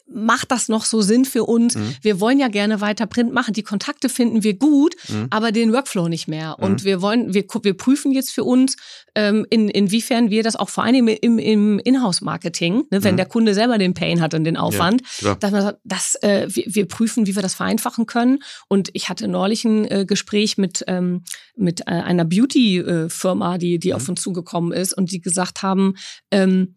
[0.10, 1.76] macht das noch so Sinn für uns?
[1.76, 1.96] Mhm.
[2.02, 3.54] Wir wollen ja gerne weiter Print machen.
[3.54, 5.28] Die Kontakte finden wir gut, mhm.
[5.30, 6.56] aber den Workflow nicht mehr.
[6.58, 6.63] Mhm.
[6.63, 8.78] Und wir wollen, wir, wir prüfen jetzt für uns,
[9.15, 13.17] ähm, in, inwiefern wir das auch vor allem im, im Inhouse-Marketing, ne, wenn mhm.
[13.17, 16.48] der Kunde selber den Pain hat und den Aufwand, ja, dass man sagt, das, äh,
[16.50, 18.39] wir, wir prüfen, wie wir das vereinfachen können.
[18.67, 21.24] Und ich hatte neulich ein äh, Gespräch mit, ähm,
[21.56, 23.96] mit äh, einer Beauty-Firma, die, die mhm.
[23.96, 25.96] auf uns zugekommen ist und die gesagt haben,
[26.32, 26.76] ähm,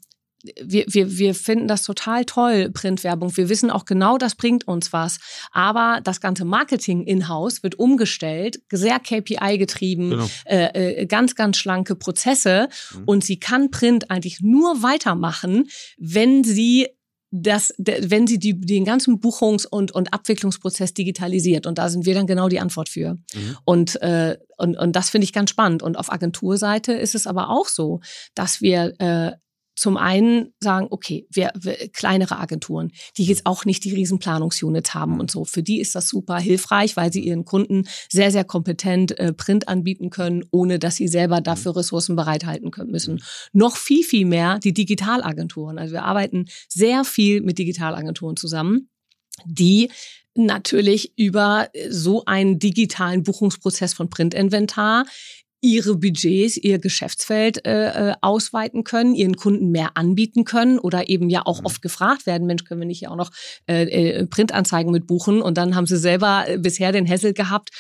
[0.62, 3.36] wir, wir, wir finden das total toll, Printwerbung.
[3.36, 5.18] Wir wissen auch genau, das bringt uns was.
[5.52, 10.30] Aber das ganze Marketing in-house wird umgestellt, sehr KPI-getrieben, genau.
[10.46, 12.68] äh, äh, ganz, ganz schlanke Prozesse.
[12.94, 13.02] Mhm.
[13.04, 16.88] Und sie kann Print eigentlich nur weitermachen, wenn sie
[17.32, 21.66] das, wenn sie die, den ganzen Buchungs- und, und Abwicklungsprozess digitalisiert.
[21.66, 23.14] Und da sind wir dann genau die Antwort für.
[23.34, 23.56] Mhm.
[23.64, 25.82] Und, äh, und, und das finde ich ganz spannend.
[25.82, 28.00] Und auf Agenturseite ist es aber auch so,
[28.34, 29.32] dass wir äh,
[29.80, 34.92] zum einen sagen, okay, wir, wir, kleinere Agenturen, die jetzt auch nicht die riesen Planungsunits
[34.92, 38.44] haben und so, für die ist das super hilfreich, weil sie ihren Kunden sehr, sehr
[38.44, 43.22] kompetent äh, Print anbieten können, ohne dass sie selber dafür Ressourcen bereithalten können müssen.
[43.54, 45.78] Noch viel, viel mehr die Digitalagenturen.
[45.78, 48.90] Also wir arbeiten sehr viel mit Digitalagenturen zusammen,
[49.46, 49.90] die
[50.34, 55.06] natürlich über so einen digitalen Buchungsprozess von Printinventar
[55.60, 61.28] ihre Budgets, ihr Geschäftsfeld äh, äh, ausweiten können, ihren Kunden mehr anbieten können oder eben
[61.28, 61.66] ja auch mhm.
[61.66, 63.30] oft gefragt werden, Mensch, können wir nicht ja auch noch
[63.68, 65.42] äh, äh, Printanzeigen mit buchen?
[65.42, 67.70] Und dann haben sie selber äh, bisher den Hessel gehabt,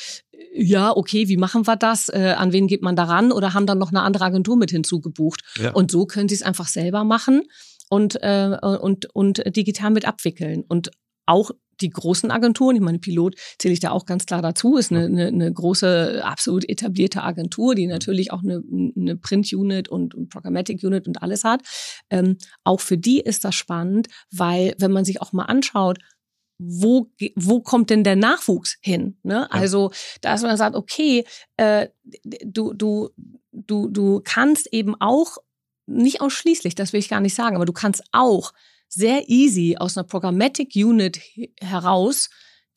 [0.52, 2.08] ja, okay, wie machen wir das?
[2.08, 3.32] Äh, an wen geht man daran?
[3.32, 5.42] Oder haben dann noch eine andere Agentur mit hinzugebucht?
[5.58, 5.72] Ja.
[5.72, 7.42] Und so können sie es einfach selber machen
[7.88, 10.64] und, äh, und, und digital mit abwickeln.
[10.66, 10.90] Und
[11.26, 14.92] auch die großen Agenturen, ich meine, Pilot zähle ich da auch ganz klar dazu, ist
[14.92, 18.62] eine, eine, eine große, absolut etablierte Agentur, die natürlich auch eine,
[18.96, 21.62] eine Print-Unit und, und Programmatic-Unit und alles hat.
[22.10, 25.98] Ähm, auch für die ist das spannend, weil wenn man sich auch mal anschaut,
[26.58, 29.16] wo, wo kommt denn der Nachwuchs hin?
[29.22, 29.50] Ne?
[29.50, 31.24] Also, dass man sagt, okay,
[31.56, 31.88] äh,
[32.44, 33.08] du, du,
[33.52, 35.38] du, du kannst eben auch,
[35.86, 38.52] nicht ausschließlich, das will ich gar nicht sagen, aber du kannst auch
[38.90, 41.20] sehr easy aus einer Programmatic Unit
[41.60, 42.28] heraus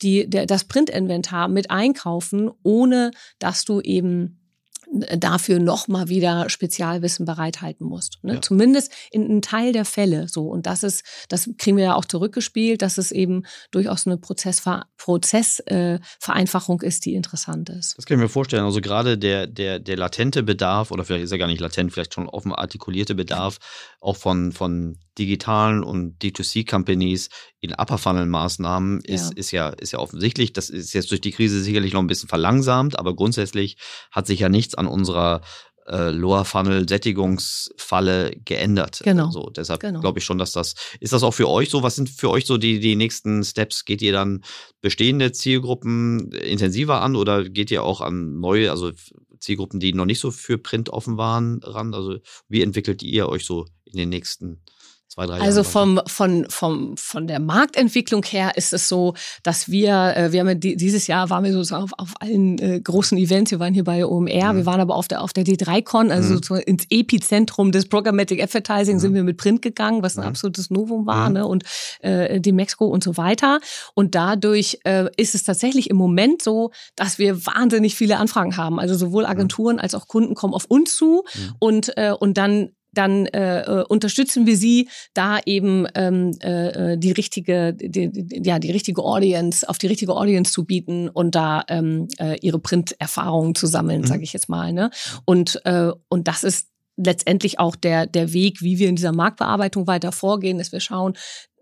[0.02, 4.40] die, der, das Printinventar mit einkaufen, ohne dass du eben
[5.16, 8.18] dafür nochmal wieder Spezialwissen bereithalten musst.
[8.22, 8.34] Ne?
[8.34, 8.42] Ja.
[8.42, 10.46] Zumindest in einem Teil der Fälle so.
[10.48, 14.86] Und das ist, das kriegen wir ja auch zurückgespielt, dass es eben durchaus eine Prozessver
[14.96, 17.96] Prozessvereinfachung äh, ist, die interessant ist.
[17.96, 18.64] Das kann ich mir vorstellen.
[18.64, 22.14] Also gerade der, der, der latente Bedarf, oder vielleicht ist er gar nicht latent, vielleicht
[22.14, 23.58] schon offen artikulierte Bedarf,
[24.00, 27.28] auch von, von digitalen und D2C-Companies
[27.60, 29.36] in Upper-Funnel-Maßnahmen ist, ja.
[29.36, 30.52] ist, ja, ist ja offensichtlich.
[30.52, 33.76] Das ist jetzt durch die Krise sicherlich noch ein bisschen verlangsamt, aber grundsätzlich
[34.10, 35.40] hat sich ja nichts an unserer
[35.86, 39.00] äh, Lower Funnel Sättigungsfalle geändert.
[39.04, 39.30] Genau.
[39.30, 40.00] So, deshalb genau.
[40.00, 41.82] glaube ich schon, dass das ist das auch für euch so.
[41.82, 43.84] Was sind für euch so die die nächsten Steps?
[43.84, 44.42] Geht ihr dann
[44.80, 48.92] bestehende Zielgruppen intensiver an oder geht ihr auch an neue, also
[49.38, 51.94] Zielgruppen, die noch nicht so für Print offen waren, ran?
[51.94, 54.62] Also wie entwickelt ihr euch so in den nächsten
[55.14, 60.16] zwei, drei Also vom, von, vom, von der Marktentwicklung her ist es so, dass wir,
[60.16, 63.50] äh, wir haben ja dieses Jahr waren wir sozusagen auf, auf allen äh, großen Events,
[63.50, 64.56] wir waren hier bei OMR, mhm.
[64.56, 66.60] wir waren aber auf der, auf der D3Con, also mhm.
[66.66, 69.00] ins Epizentrum des Programmatic Advertising mhm.
[69.00, 70.28] sind wir mit Print gegangen, was ein mhm.
[70.28, 71.34] absolutes Novum war, mhm.
[71.34, 71.46] ne?
[71.46, 71.64] und
[72.00, 73.60] äh, die Mexiko und so weiter.
[73.94, 78.80] Und dadurch äh, ist es tatsächlich im Moment so, dass wir wahnsinnig viele Anfragen haben.
[78.80, 79.30] Also sowohl mhm.
[79.30, 81.24] Agenturen als auch Kunden kommen auf uns zu
[81.58, 86.98] und, äh, und dann dann äh, äh, unterstützen wir sie, da eben ähm, äh, äh,
[86.98, 91.34] die richtige, die, die, ja, die richtige Audience, auf die richtige Audience zu bieten und
[91.34, 94.06] da ähm, äh, ihre Print-Erfahrungen zu sammeln, mhm.
[94.06, 94.72] sage ich jetzt mal.
[94.72, 94.90] Ne?
[95.24, 99.86] Und, äh, und das ist letztendlich auch der, der Weg, wie wir in dieser Marktbearbeitung
[99.86, 101.14] weiter vorgehen, dass wir schauen,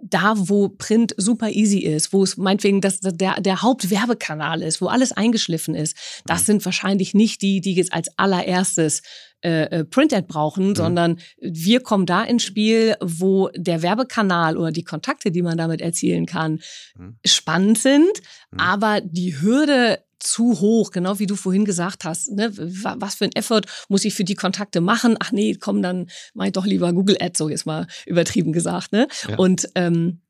[0.03, 4.89] da, wo Print super easy ist, wo es meinetwegen das, der, der Hauptwerbekanal ist, wo
[4.89, 6.47] alles eingeschliffen ist, das mhm.
[6.47, 9.03] sind wahrscheinlich nicht die, die jetzt als allererstes
[9.45, 10.75] äh, äh, Print-Ad brauchen, mhm.
[10.75, 15.81] sondern wir kommen da ins Spiel, wo der Werbekanal oder die Kontakte, die man damit
[15.81, 16.61] erzielen kann,
[16.97, 17.17] mhm.
[17.25, 18.61] spannend sind, mhm.
[18.61, 22.31] aber die Hürde zu hoch, genau wie du vorhin gesagt hast.
[22.33, 22.53] Ne?
[22.57, 25.17] Was für ein Effort muss ich für die Kontakte machen?
[25.21, 28.93] Ach nee, komm, dann mach ich doch lieber Google Ads, so jetzt mal übertrieben gesagt.
[28.93, 29.09] Ne?
[29.29, 29.37] Ja.
[29.37, 30.21] Und ähm,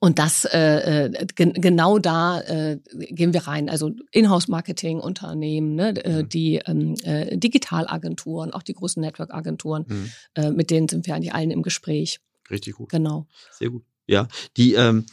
[0.00, 3.68] und das äh, äh genau da äh, gehen wir rein.
[3.68, 6.28] Also Inhouse-Marketing-Unternehmen, ne, äh, mhm.
[6.28, 10.10] die ähm, äh, Digitalagenturen, auch die großen Network-Agenturen, mhm.
[10.34, 12.20] äh, mit denen sind wir eigentlich allen im Gespräch.
[12.50, 12.90] Richtig gut.
[12.90, 13.26] Genau.
[13.50, 13.84] Sehr gut.
[14.06, 15.04] Ja, die ähm,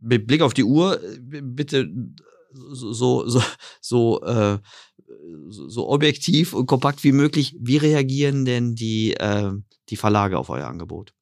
[0.00, 1.88] mit Blick auf die Uhr, bitte
[2.52, 3.42] so so
[3.80, 4.58] so äh,
[5.48, 7.56] so objektiv und kompakt wie möglich.
[7.58, 9.52] Wie reagieren denn die äh,
[9.88, 11.14] die Verlage auf euer Angebot?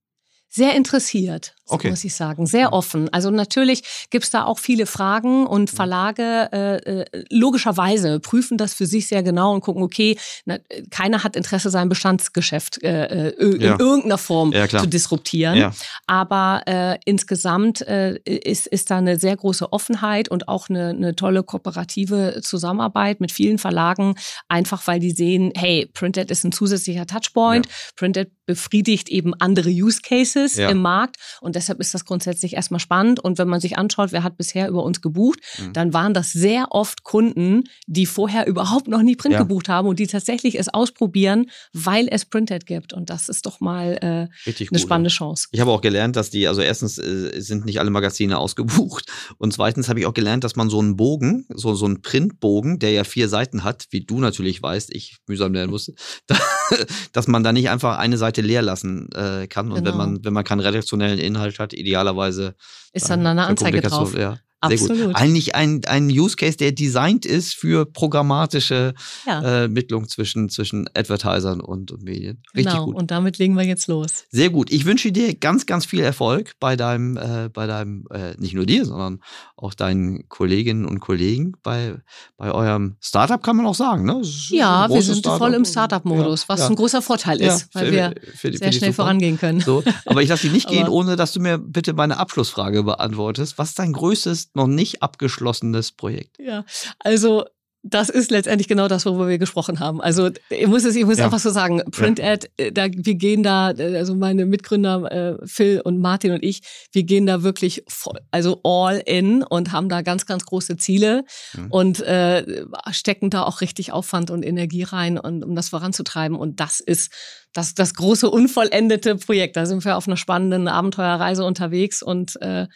[0.57, 1.90] Sehr interessiert okay.
[1.90, 2.46] muss ich sagen.
[2.46, 3.12] Sehr offen.
[3.12, 5.76] Also natürlich gibt's da auch viele Fragen und mhm.
[5.76, 10.59] Verlage äh, äh, logischerweise prüfen das für sich sehr genau und gucken, okay, na,
[10.90, 13.78] keiner hat Interesse, sein Bestandsgeschäft äh, äh in ja.
[13.78, 15.57] irgendeiner Form ja, zu disruptieren.
[15.57, 15.72] Ja.
[16.07, 21.16] Aber äh, insgesamt äh, ist, ist da eine sehr große Offenheit und auch eine, eine
[21.16, 24.14] tolle kooperative Zusammenarbeit mit vielen Verlagen,
[24.48, 27.68] einfach weil die sehen, hey, Printed ist ein zusätzlicher Touchpoint.
[27.96, 33.20] Printed befriedigt eben andere Use Cases im Markt und deshalb ist das grundsätzlich erstmal spannend.
[33.20, 35.72] Und wenn man sich anschaut, wer hat bisher über uns gebucht, mhm.
[35.72, 39.40] dann waren das sehr oft Kunden, die vorher überhaupt noch nie Print ja.
[39.40, 42.92] gebucht haben und die tatsächlich es ausprobieren, weil es Printed gibt.
[42.92, 44.28] Und das ist doch mal äh, eine
[44.68, 45.16] gut, spannende ja.
[45.16, 45.49] Chance.
[45.53, 49.53] Ich habe auch gelernt, dass die, also erstens äh, sind nicht alle Magazine ausgebucht und
[49.53, 52.90] zweitens habe ich auch gelernt, dass man so einen Bogen, so, so einen Printbogen, der
[52.92, 55.94] ja vier Seiten hat, wie du natürlich weißt, ich mühsam lernen musste,
[57.12, 59.70] dass man da nicht einfach eine Seite leer lassen äh, kann.
[59.70, 59.90] Und genau.
[59.90, 62.55] wenn man, wenn man keinen redaktionellen Inhalt hat, idealerweise.
[62.93, 64.14] Ist dann eine Anzeige drauf.
[64.16, 64.39] Ja.
[64.64, 65.07] Sehr Absolut.
[65.09, 65.16] gut.
[65.16, 68.94] Eigentlich ein, ein Use Case, der designt ist für programmatische
[69.26, 69.64] ja.
[69.64, 72.42] äh, Mittlung zwischen, zwischen Advertisern und, und Medien.
[72.54, 72.96] Richtig genau, gut.
[72.96, 74.24] Und damit legen wir jetzt los.
[74.30, 74.72] Sehr gut.
[74.72, 78.64] Ich wünsche dir ganz, ganz viel Erfolg bei deinem, äh, bei deinem, äh, nicht nur
[78.64, 79.20] dir, sondern
[79.57, 81.96] auch deinen Kolleginnen und Kollegen bei,
[82.38, 84.07] bei eurem Startup, kann man auch sagen.
[84.07, 84.22] Ne?
[84.48, 85.38] Ja, wir sind Startup.
[85.38, 86.68] voll im Startup-Modus, ja, was ja.
[86.68, 89.61] ein großer Vorteil ist, weil für, wir für die, sehr schnell vorangehen können.
[89.61, 93.59] So, aber ich lasse dich nicht gehen, ohne dass du mir bitte meine Abschlussfrage beantwortest.
[93.59, 96.38] Was ist dein größtes noch nicht abgeschlossenes Projekt.
[96.38, 96.64] Ja,
[96.99, 97.44] also
[97.88, 100.01] das ist letztendlich genau das, worüber wir gesprochen haben.
[100.01, 101.24] Also ich muss es, ich muss ja.
[101.24, 105.80] einfach so sagen, Print Ad, äh, da wir gehen da, also meine Mitgründer äh, Phil
[105.80, 110.03] und Martin und ich, wir gehen da wirklich voll, also all in und haben da
[110.03, 111.24] ganz, ganz große Ziele
[111.55, 111.70] mhm.
[111.70, 116.36] und äh, stecken da auch richtig Aufwand und Energie rein, und, um das voranzutreiben.
[116.36, 117.12] Und das ist
[117.53, 119.57] das, das große unvollendete Projekt.
[119.57, 122.66] Da sind wir auf einer spannenden Abenteuerreise unterwegs und äh,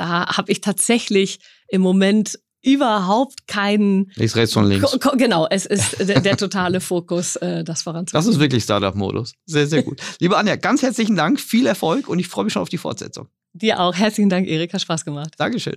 [0.00, 4.10] da habe ich tatsächlich im Moment überhaupt keinen.
[4.16, 4.98] Nichts rechts und links.
[5.18, 8.26] Genau, es ist der, der totale Fokus, äh, das voranzubringen.
[8.26, 9.34] Das ist wirklich Startup-Modus.
[9.44, 10.00] Sehr, sehr gut.
[10.18, 13.28] Liebe Anja, ganz herzlichen Dank, viel Erfolg und ich freue mich schon auf die Fortsetzung.
[13.52, 13.94] Dir auch.
[13.94, 14.72] Herzlichen Dank, Erik.
[14.72, 15.34] Hat Spaß gemacht.
[15.36, 15.76] Dankeschön.